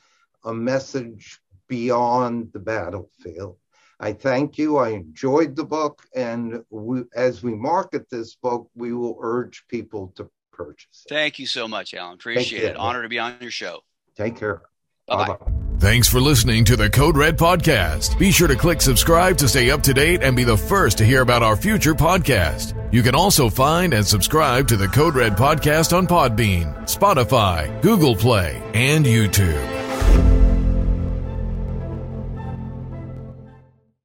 a 0.45 0.53
message 0.53 1.41
beyond 1.67 2.53
the 2.53 2.59
battlefield. 2.59 3.57
I 4.01 4.13
thank 4.13 4.59
you. 4.59 4.79
I 4.79 4.91
enjoyed 4.91 5.57
the 5.57 5.65
book. 5.65 6.05
And 6.15 6.65
we, 6.71 7.03
as 7.15 7.43
we 7.43 7.55
market 7.55 8.09
this 8.11 8.37
book, 8.37 8.69
we 8.75 8.93
will 8.93 9.19
urge 9.21 9.65
people 9.69 10.13
to 10.17 10.31
purchase 10.53 11.05
it. 11.07 11.09
Thank 11.09 11.39
you 11.39 11.47
so 11.47 11.67
much, 11.67 11.95
Alan. 11.95 12.15
Appreciate 12.15 12.65
it. 12.65 12.77
Honor 12.77 13.03
to 13.03 13.09
be 13.09 13.19
on 13.19 13.37
your 13.41 13.51
show. 13.51 13.81
Take 14.17 14.37
care. 14.37 14.63
Bye 15.07 15.27
bye. 15.29 15.37
Thanks 15.79 16.09
for 16.09 16.21
listening 16.21 16.65
to 16.65 16.77
the 16.77 16.91
Code 16.91 17.17
Red 17.17 17.39
Podcast. 17.39 18.19
Be 18.19 18.33
sure 18.33 18.49
to 18.49 18.57
click 18.57 18.81
subscribe 18.83 19.39
to 19.39 19.49
stay 19.49 19.71
up 19.71 19.81
to 19.85 19.95
date 19.95 20.25
and 20.25 20.35
be 20.35 20.43
the 20.43 20.57
first 20.57 20.99
to 20.99 21.05
hear 21.05 21.23
about 21.23 21.45
our 21.45 21.55
future 21.55 21.95
podcast. 21.95 22.75
You 22.93 23.03
can 23.03 23.15
also 23.15 23.49
find 23.49 23.95
and 23.95 24.05
subscribe 24.05 24.67
to 24.69 24.77
the 24.77 24.89
Code 24.89 25.15
Red 25.15 25.37
Podcast 25.37 25.97
on 25.97 26.09
Podbean, 26.09 26.75
Spotify, 26.83 27.81
Google 27.81 28.17
Play, 28.17 28.61
and 28.75 29.07
YouTube. 29.07 30.38